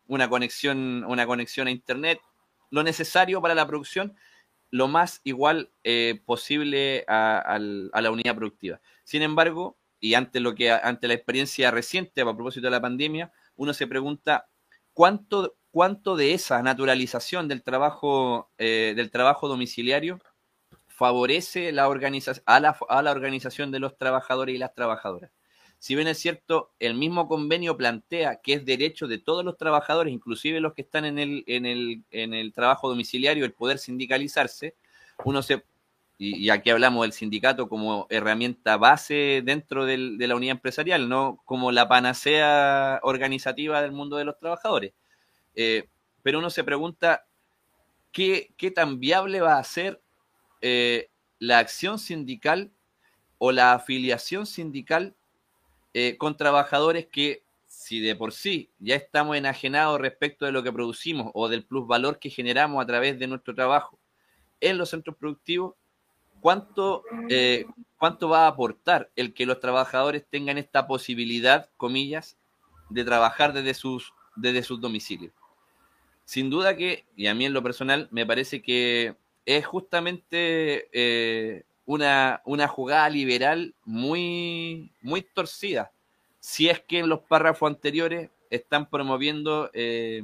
[0.06, 2.20] una, conexión, una conexión a Internet,
[2.70, 4.14] lo necesario para la producción
[4.74, 8.80] lo más igual eh, posible a, la unidad productiva.
[9.04, 13.30] Sin embargo, y ante, lo que, ante la experiencia reciente a propósito de la pandemia,
[13.54, 14.48] uno se pregunta
[14.92, 20.18] cuánto, cuánto de esa naturalización del trabajo, eh, del trabajo domiciliario
[20.88, 25.30] favorece la a, la, a la organización de los trabajadores y las trabajadoras.
[25.84, 30.14] Si bien es cierto, el mismo convenio plantea que es derecho de todos los trabajadores,
[30.14, 34.76] inclusive los que están en el, en el, en el trabajo domiciliario, el poder sindicalizarse,
[35.26, 35.62] uno se,
[36.16, 41.42] y, aquí hablamos del sindicato como herramienta base dentro del, de la unidad empresarial, no
[41.44, 44.94] como la panacea organizativa del mundo de los trabajadores.
[45.54, 45.90] Eh,
[46.22, 47.26] pero uno se pregunta,
[48.10, 50.00] ¿qué, ¿qué, tan viable va a ser
[50.62, 52.72] eh, la acción sindical
[53.36, 55.14] o la afiliación sindical
[55.94, 60.72] eh, con trabajadores que, si de por sí ya estamos enajenados respecto de lo que
[60.72, 63.98] producimos o del plusvalor que generamos a través de nuestro trabajo
[64.60, 65.74] en los centros productivos,
[66.40, 67.66] ¿cuánto, eh,
[67.98, 72.36] cuánto va a aportar el que los trabajadores tengan esta posibilidad, comillas,
[72.90, 75.32] de trabajar desde sus, desde sus domicilios?
[76.24, 79.14] Sin duda que, y a mí en lo personal, me parece que
[79.46, 85.92] es justamente eh, una, una, jugada liberal muy, muy torcida.
[86.40, 90.22] Si es que en los párrafos anteriores están promoviendo eh,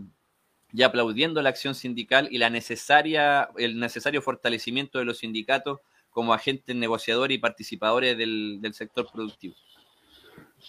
[0.73, 5.81] y aplaudiendo la acción sindical y la necesaria, el necesario fortalecimiento de los sindicatos
[6.11, 9.55] como agentes negociadores y participadores del, sector productivo.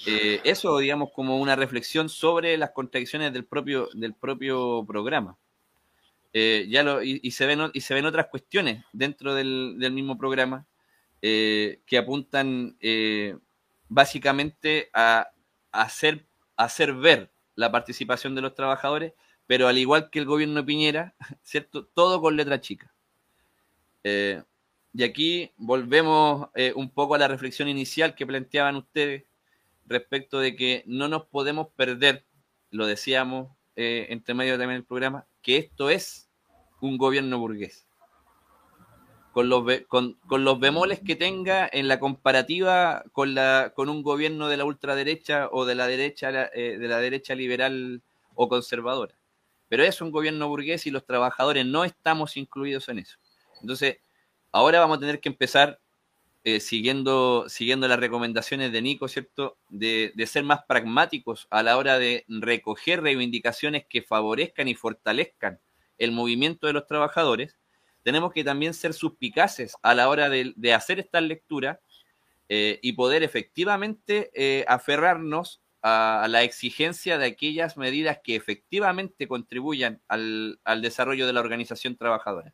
[0.06, 5.38] Eh, eso, digamos, como una reflexión sobre las contradicciones del propio, del propio programa.
[6.34, 10.66] Eh, ya lo, y, se ven, y se ven otras cuestiones dentro del, mismo programa
[11.22, 12.78] eh, que apuntan
[13.88, 15.32] básicamente a,
[15.72, 19.14] hacer, hacer ver la participación de los trabajadores,
[19.48, 21.86] pero al igual que el gobierno Piñera, ¿cierto?
[21.86, 22.94] Todo con letra chica.
[24.04, 24.42] Eh,
[24.94, 29.26] y aquí volvemos eh, un poco a la reflexión inicial que planteaban ustedes
[29.86, 32.26] respecto de que no nos podemos perder,
[32.70, 36.30] lo decíamos eh, entre medio también del programa, que esto es
[36.80, 37.88] un gobierno burgués.
[39.32, 44.50] Con los, con, los bemoles que tenga en la comparativa con, la, con un gobierno
[44.50, 48.02] de la ultraderecha o de la derecha, de la derecha liberal
[48.36, 49.16] o conservadora
[49.72, 53.18] pero es un gobierno burgués y los trabajadores no estamos incluidos en eso.
[53.62, 54.00] Entonces,
[54.52, 55.80] ahora vamos a tener que empezar
[56.44, 59.58] eh, siguiendo, siguiendo las recomendaciones de Nico, ¿cierto?
[59.70, 65.62] De, de, ser más pragmáticos a la hora de recoger reivindicaciones que favorezcan y fortalezcan
[65.98, 67.58] el movimiento de los trabajadores.
[68.04, 71.80] Tenemos que también ser suspicaces a la hora de, hacer esta lectura
[72.50, 80.02] eh, y poder efectivamente eh, aferrarnos a, la exigencia de aquellas medidas que efectivamente contribuyan
[80.08, 82.54] al, desarrollo de la organización trabajadora.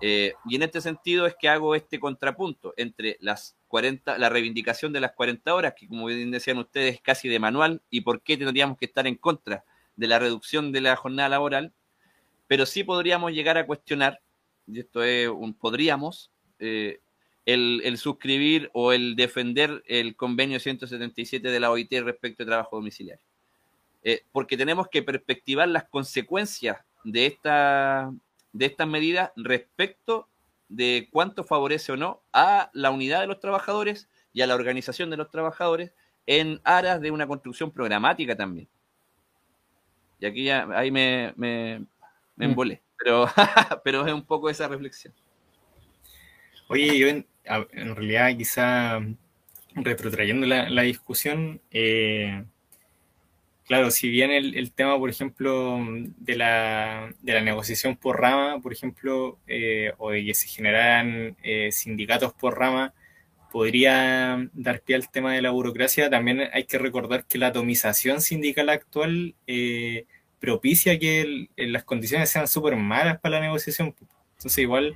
[0.00, 4.92] Eh, y en este sentido es que hago este contrapunto entre las 40, la reivindicación
[4.92, 8.22] de las 40 horas, que como bien decían ustedes es casi de manual, y por
[8.22, 9.64] qué tendríamos que estar en contra
[9.96, 11.74] de la reducción de la jornada laboral,
[12.46, 14.20] pero sí podríamos llegar a cuestionar,
[14.70, 17.00] y esto es un podríamos, eh,
[17.46, 23.24] el, suscribir o el defender el convenio 177 de la OIT respecto al trabajo domiciliario.
[24.02, 28.12] Eh, porque tenemos que perspectivar las consecuencias de, esta,
[28.52, 30.28] de estas medidas respecto
[30.68, 35.08] de cuánto favorece o no a la unidad de los trabajadores y a la organización
[35.08, 35.94] de los trabajadores
[36.26, 38.68] en aras de una construcción programática también.
[40.20, 41.86] Y aquí ya ahí me, me,
[42.36, 42.50] me mm.
[42.50, 43.26] embolé, pero,
[43.84, 45.14] pero es un poco esa reflexión.
[46.68, 47.26] Oye, yo en,
[47.96, 49.00] realidad quizá
[49.74, 52.44] retrotrayendo la, discusión, eh,
[53.64, 55.78] claro, si bien el, tema, por ejemplo,
[56.18, 61.36] de la, de la, negociación por rama, por ejemplo, eh, o de que se generaran
[61.42, 62.92] eh, sindicatos por rama,
[63.50, 68.20] podría dar pie al tema de la burocracia, también hay que recordar que la atomización
[68.20, 69.34] sindical actual
[70.40, 73.94] propicia que las condiciones sean súper malas para la negociación.
[74.36, 74.94] Entonces, igual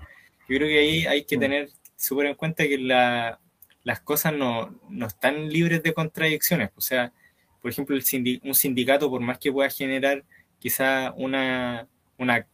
[0.48, 1.40] yo creo que ahí hay que mm.
[1.40, 6.70] tener súper en cuenta que las cosas no, están libres de contradicciones.
[6.76, 7.12] O sea,
[7.60, 10.24] por ejemplo, el un sindicato, por más que pueda generar
[10.58, 11.88] quizá una,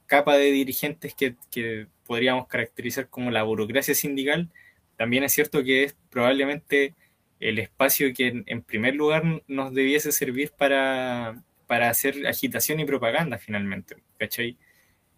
[0.07, 4.49] capa de dirigentes que, podríamos caracterizar como la burocracia sindical,
[4.97, 6.95] también es cierto que es probablemente
[7.39, 13.39] el espacio que en, primer lugar nos debiese servir para, para hacer agitación y propaganda
[13.39, 14.59] finalmente, ¿cachai?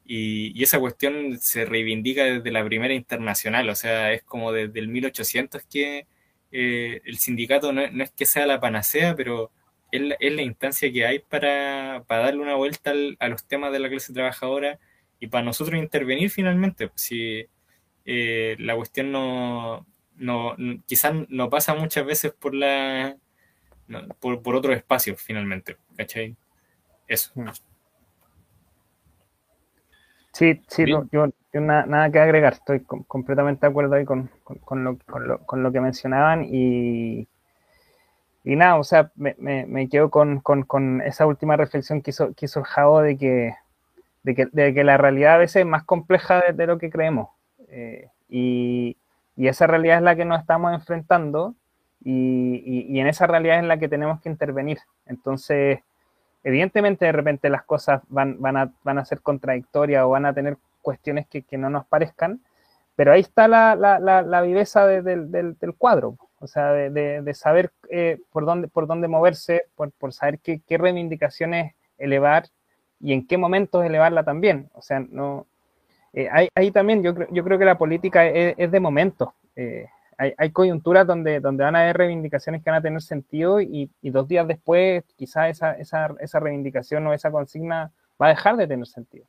[0.04, 4.88] Y, esa cuestión se reivindica desde la primera internacional, o sea, es como desde el
[4.88, 6.06] 1800 que
[6.52, 9.52] eh, el sindicato no, es que sea la panacea, pero
[9.92, 10.02] es
[10.34, 14.78] la, instancia que hay para, darle una vuelta a los temas de la clase trabajadora
[15.20, 16.88] y para nosotros intervenir finalmente.
[16.88, 17.46] Pues, si
[18.04, 19.86] eh, la cuestión no,
[20.16, 23.16] no, quizás no pasa muchas veces por la
[24.18, 26.36] por, por otros espacios finalmente, ¿cachai?
[27.06, 27.32] Eso.
[27.34, 27.48] Mm.
[30.32, 31.06] Sí, sí, yo,
[31.52, 34.30] nada que agregar, estoy completamente de acuerdo ahí con,
[34.70, 37.26] lo, que mencionaban y,
[38.44, 42.66] y nada, o sea, me, quedo con, esa última reflexión que hizo, que hizo el
[42.66, 43.54] Jao de que,
[44.22, 47.28] de que, la realidad a veces es más compleja de, lo que creemos
[47.68, 48.96] eh, y,
[49.36, 51.54] esa realidad es la que nos estamos enfrentando
[52.02, 54.78] y, y en esa realidad es la que tenemos que intervenir.
[55.06, 55.80] Entonces,
[56.42, 60.34] evidentemente de repente las cosas van, van, a, van a ser contradictorias o van a
[60.34, 62.40] tener cuestiones que, que no nos parezcan,
[62.96, 67.70] pero ahí está la, la, la, viveza del, del, cuadro, o sea, de, de, saber
[67.90, 72.46] eh, por, dónde, por dónde moverse, por, por saber qué, qué, reivindicaciones elevar
[72.98, 74.68] y en qué momentos elevarla también.
[74.74, 75.46] O sea, no,
[76.12, 79.30] eh, ahí, también yo, yo creo que la política es, es de momentos.
[79.56, 79.86] Eh,
[80.36, 84.28] hay, coyunturas donde, donde van a haber reivindicaciones que van a tener sentido y, dos
[84.28, 87.90] días después quizá esa, esa, esa, reivindicación o esa consigna
[88.20, 89.24] va a dejar de tener sentido.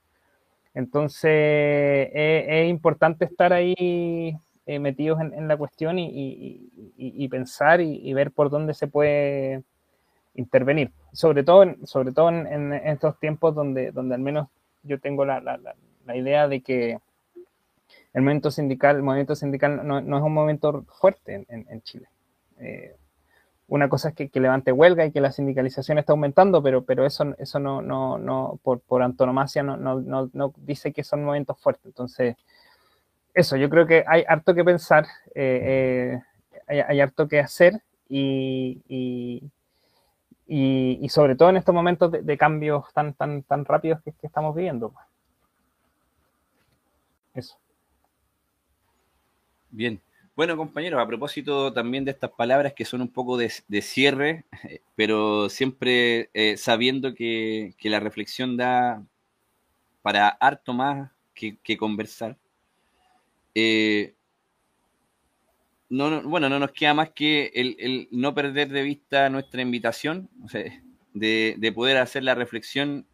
[0.74, 8.50] Entonces, es importante estar ahí eh, metidos en, la cuestión y, pensar y, ver por
[8.50, 9.64] dónde se puede
[10.36, 10.92] intervenir.
[11.14, 14.48] Sobre todo, sobre todo en, estos tiempos donde, donde al menos
[14.84, 15.42] yo tengo la,
[16.14, 17.00] idea de que
[18.14, 22.08] el movimiento sindical, el movimiento sindical no, es un momento fuerte en, Chile.
[22.60, 22.96] Eh,
[23.72, 27.34] una cosa es que, levante huelga y que la sindicalización está aumentando, pero, pero eso,
[27.38, 31.86] eso no, no, no por, antonomasia no, dice que son momentos fuertes.
[31.86, 32.36] Entonces,
[33.34, 36.20] eso, yo creo que hay harto que pensar, eh,
[36.68, 39.42] eh, hay, harto que hacer y,
[41.08, 44.94] sobre todo en estos momentos de, cambios tan, tan, tan rápidos que, estamos viviendo.
[47.34, 47.61] Eso.
[49.72, 50.02] Bien.
[50.36, 53.50] Bueno, compañeros, a propósito también de estas palabras que son un poco de,
[53.82, 54.46] cierre,
[54.96, 59.04] pero siempre eh, sabiendo que, la reflexión da
[60.02, 62.38] para harto más que, conversar.
[63.56, 64.14] Eh,
[65.90, 70.30] no, bueno, no nos queda más que el, no perder de vista nuestra invitación,
[71.14, 73.06] de, poder hacer la reflexión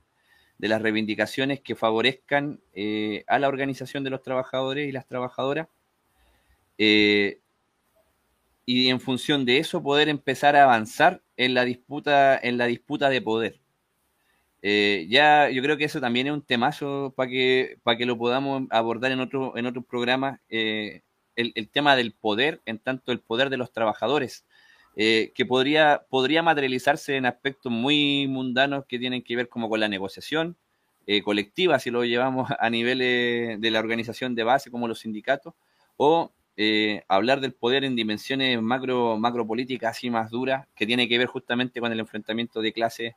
[0.58, 5.68] de las reivindicaciones que favorezcan eh, a la organización de los trabajadores y las trabajadoras
[6.78, 7.40] eh,
[8.66, 13.10] y en función de eso poder empezar a avanzar en la disputa, en la disputa
[13.10, 13.60] de poder.
[14.62, 18.18] Eh, ya yo creo que eso también es un temazo para que, para que lo
[18.18, 21.02] podamos abordar en otro, en otros programas, eh,
[21.36, 24.46] el, tema del poder, en tanto el poder de los trabajadores,
[24.96, 29.88] que podría, podría materializarse en aspectos muy mundanos que tienen que ver como con la
[29.88, 30.58] negociación
[31.24, 35.54] colectiva, si lo llevamos a niveles de la organización de base como los sindicatos,
[35.98, 41.20] o eh, hablar del poder en dimensiones macro, macropolíticas así más duras, que tiene que
[41.20, 43.14] ver justamente con el enfrentamiento de clases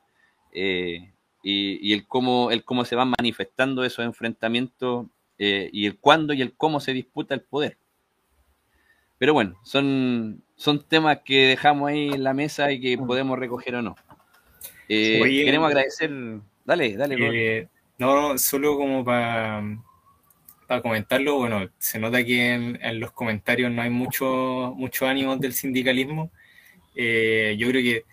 [0.52, 1.10] eh,
[1.42, 5.06] y, el, cómo, el cómo se van manifestando esos enfrentamientos
[5.38, 7.78] eh, y el cuándo y el cómo se disputa el poder.
[9.16, 13.06] Pero bueno, son, son temas que dejamos ahí en la mesa y que mm.
[13.06, 13.96] podemos recoger o no.
[14.86, 16.10] queremos agradecer.
[16.66, 17.68] Dale, dale.
[17.96, 19.62] no, solo como para
[20.70, 25.52] para comentarlo, bueno, se nota que en, los comentarios no hay mucho, mucho ánimo del
[25.52, 26.30] sindicalismo.
[26.94, 28.04] Eh, yo creo que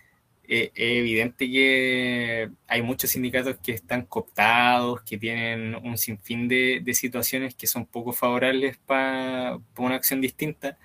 [0.47, 6.83] eh, es evidente que hay muchos sindicatos que están cooptados, que tienen un sinfín de,
[6.95, 10.79] situaciones que son poco favorables para una acción distinta,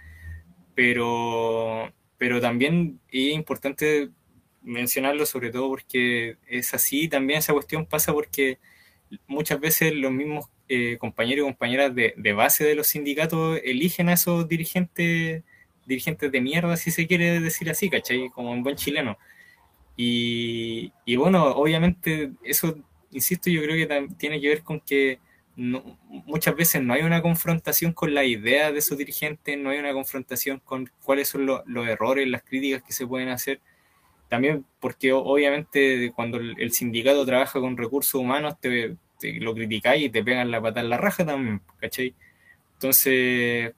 [0.75, 4.11] pero, pero también es importante
[4.63, 8.59] mencionarlo sobre todo porque es así, también esa cuestión pasa porque
[9.27, 14.15] muchas veces los mismos eh, compañeros y compañeras de, base de los sindicatos eligen a
[14.15, 15.43] esos dirigentes,
[15.87, 18.31] dirigentes de mierda, si se quiere decir así, ¿cachai?
[18.31, 19.19] Como un buen chileno.
[19.97, 22.77] Y, bueno, obviamente eso,
[23.11, 25.19] insisto, yo creo que tiene que ver con que
[25.55, 29.93] muchas veces no hay una confrontación con la idea de esos dirigentes, no hay una
[29.93, 33.61] confrontación con cuáles son los, errores, las críticas que se pueden hacer.
[34.29, 38.97] También porque obviamente cuando el sindicato trabaja con recursos humanos te,
[39.41, 42.15] lo criticáis y te pegan la pata en la raja también, ¿cachai?
[42.75, 43.73] Entonces,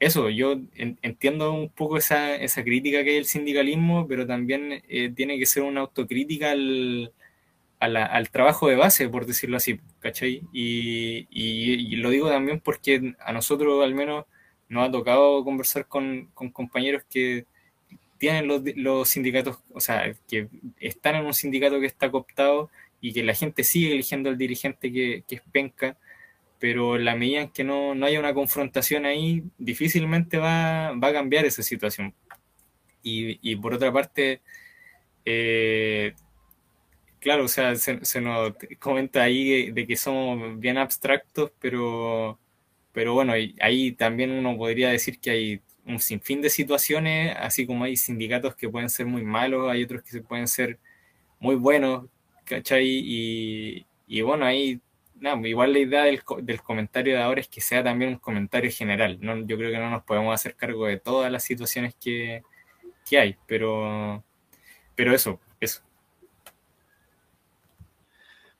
[0.00, 5.12] eso, yo entiendo un poco esa, esa, crítica que hay del sindicalismo, pero también eh,
[5.14, 7.12] tiene que ser una autocrítica al,
[7.80, 10.42] al, trabajo de base, por decirlo así, ¿cachai?
[10.52, 14.26] Y, y, lo digo también porque a nosotros al menos
[14.68, 17.46] nos ha tocado conversar con, con compañeros que
[18.18, 20.48] tienen los, los, sindicatos, o sea, que
[20.78, 22.70] están en un sindicato que está cooptado
[23.00, 25.96] y que la gente sigue eligiendo al dirigente que, es penca,
[26.58, 31.44] pero la medida en que no, no haya una confrontación ahí, difícilmente va, a cambiar
[31.46, 32.14] esa situación.
[33.02, 34.42] Y, por otra parte,
[35.24, 36.14] eh,
[37.20, 42.38] claro, o sea, se, nos comenta ahí de, que somos bien abstractos, pero,
[42.92, 47.84] pero bueno, ahí también uno podría decir que hay un sinfín de situaciones, así como
[47.84, 50.78] hay sindicatos que pueden ser muy malos, hay otros que pueden ser
[51.38, 52.06] muy buenos,
[52.80, 54.80] Y, bueno, ahí,
[55.44, 56.22] igual la idea del,
[56.62, 59.18] comentario de ahora es que sea también un comentario general.
[59.20, 59.36] ¿no?
[59.46, 62.42] Yo creo que no nos podemos hacer cargo de todas las situaciones que,
[63.12, 64.22] hay, pero,
[64.94, 65.82] pero eso, eso.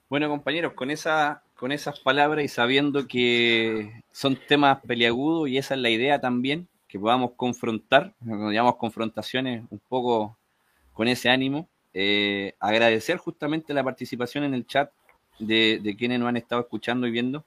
[0.08, 5.74] Bueno, compañeros, con, esa, con esas palabras y sabiendo que son temas peliagudos y esa
[5.74, 10.36] es la idea también, que podamos confrontar, digamos confrontaciones un poco
[10.92, 14.92] con ese ánimo, eh, agradecer justamente la participación en el chat
[15.38, 17.44] de, quienes nos han estado escuchando y viendo.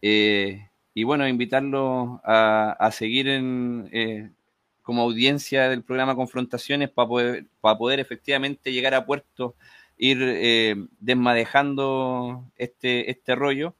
[0.00, 4.30] Eh, y bueno, invitarlos a, seguir en, eh,
[4.82, 9.54] como audiencia del programa Confrontaciones para poder, para poder efectivamente llegar a puerto,
[9.96, 13.74] ir desmadejando este, este rollo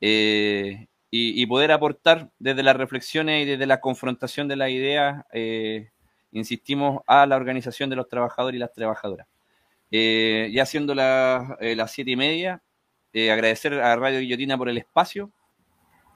[0.00, 5.24] y, poder aportar desde las reflexiones y desde la confrontación de las ideas,
[6.38, 9.26] insistimos, a la organización de los trabajadores y las trabajadoras.
[9.90, 12.62] ya siendo las siete y media,
[13.30, 15.30] agradecer a Radio Guillotina por el espacio,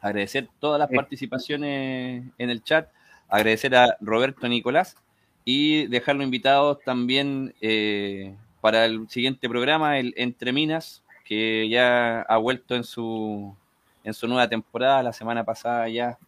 [0.01, 2.89] agradecer todas las participaciones en el chat,
[3.29, 4.97] agradecer a Roberto Nicolás
[5.45, 12.37] y dejarlo invitados también eh, para el siguiente programa, el Entre Minas, que ya ha
[12.39, 13.57] vuelto en su,
[14.05, 15.03] en su nueva temporada.
[15.03, 16.19] La semana pasada ya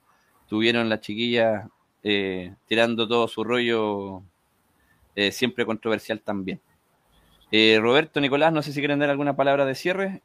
[0.48, 1.66] tuvieron las chiquillas
[2.02, 4.22] eh, tirando todo su rollo,
[5.14, 6.60] eh, siempre controversial también.
[7.52, 10.22] Roberto Nicolás, no sé si quieren dar alguna palabra de cierre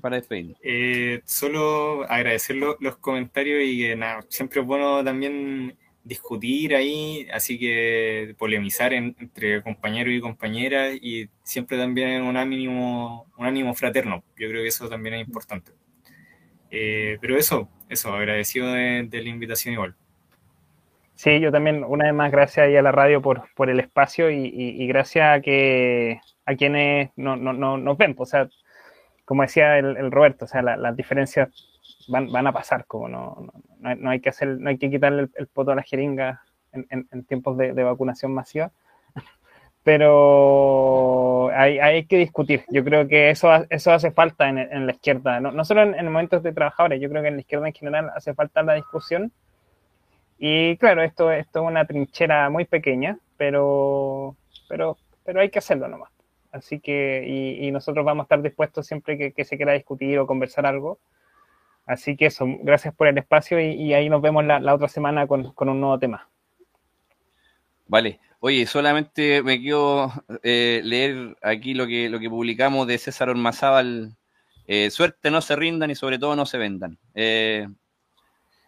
[0.00, 0.58] para despedirnos.
[0.62, 7.58] Eh, solo agradecer los comentarios y que nada, siempre es bueno también discutir ahí, así
[7.58, 14.24] que polemizar entre compañeros y compañeras y siempre también un ánimo, un ánimo fraterno.
[14.36, 15.72] Yo creo que eso también es importante.
[16.70, 19.96] Eh, pero eso, eso, agradecido de, la invitación igual.
[21.18, 24.30] Sí, yo también, una vez más, gracias ahí a la radio por, por el espacio
[24.30, 28.14] y, gracias a que a quienes no, no, no, nos ven.
[28.14, 28.48] Pues, o sea,
[29.24, 31.48] como decía el, Roberto, o sea, las diferencias
[32.06, 33.48] van, van, a pasar, como no,
[33.80, 37.24] no, hay que hacer, no hay que quitarle el, poto a la jeringa en, en,
[37.24, 38.70] tiempos de, vacunación masiva,
[39.82, 42.64] pero hay, hay, que discutir.
[42.68, 46.44] Yo creo que eso, eso hace falta en, en la izquierda, no solo en, momentos
[46.44, 49.32] de trabajadores, yo creo que en la izquierda en general hace falta la discusión.
[50.38, 54.36] Y claro, esto, esto es una trinchera muy pequeña, pero,
[54.68, 56.10] pero, pero hay que hacerlo nomás.
[56.52, 60.64] Así que, y, nosotros vamos a estar dispuestos siempre que, se quiera discutir o conversar
[60.64, 60.98] algo.
[61.86, 65.52] Así que eso, gracias por el espacio y, ahí nos vemos la, otra semana con,
[65.56, 66.28] un nuevo tema.
[67.86, 68.20] Vale.
[68.40, 70.12] Oye, solamente me quiero
[70.44, 74.16] eh, leer aquí lo que, lo que publicamos de César Ormazábal.
[74.68, 76.98] Eh, suerte, no se rindan y sobre todo no se vendan.
[77.14, 77.66] Eh,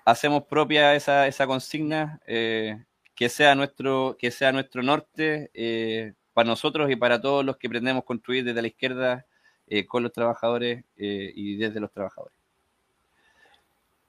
[0.04, 6.96] hacemos propia esa, esa consigna, que, sea nuestro, que sea nuestro norte para nosotros y
[6.96, 9.26] para todos los que pretendemos construir desde la izquierda
[9.72, 12.36] eh, con los trabajadores eh, y desde los trabajadores.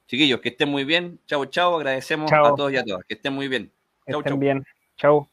[0.07, 1.19] Chiquillos, que estén muy bien.
[1.27, 1.75] Chau, chau.
[1.75, 3.05] Agradecemos a todos y a todas.
[3.05, 3.71] Que estén muy bien.
[4.09, 4.65] Chau, estén bien.
[4.97, 5.29] Chau.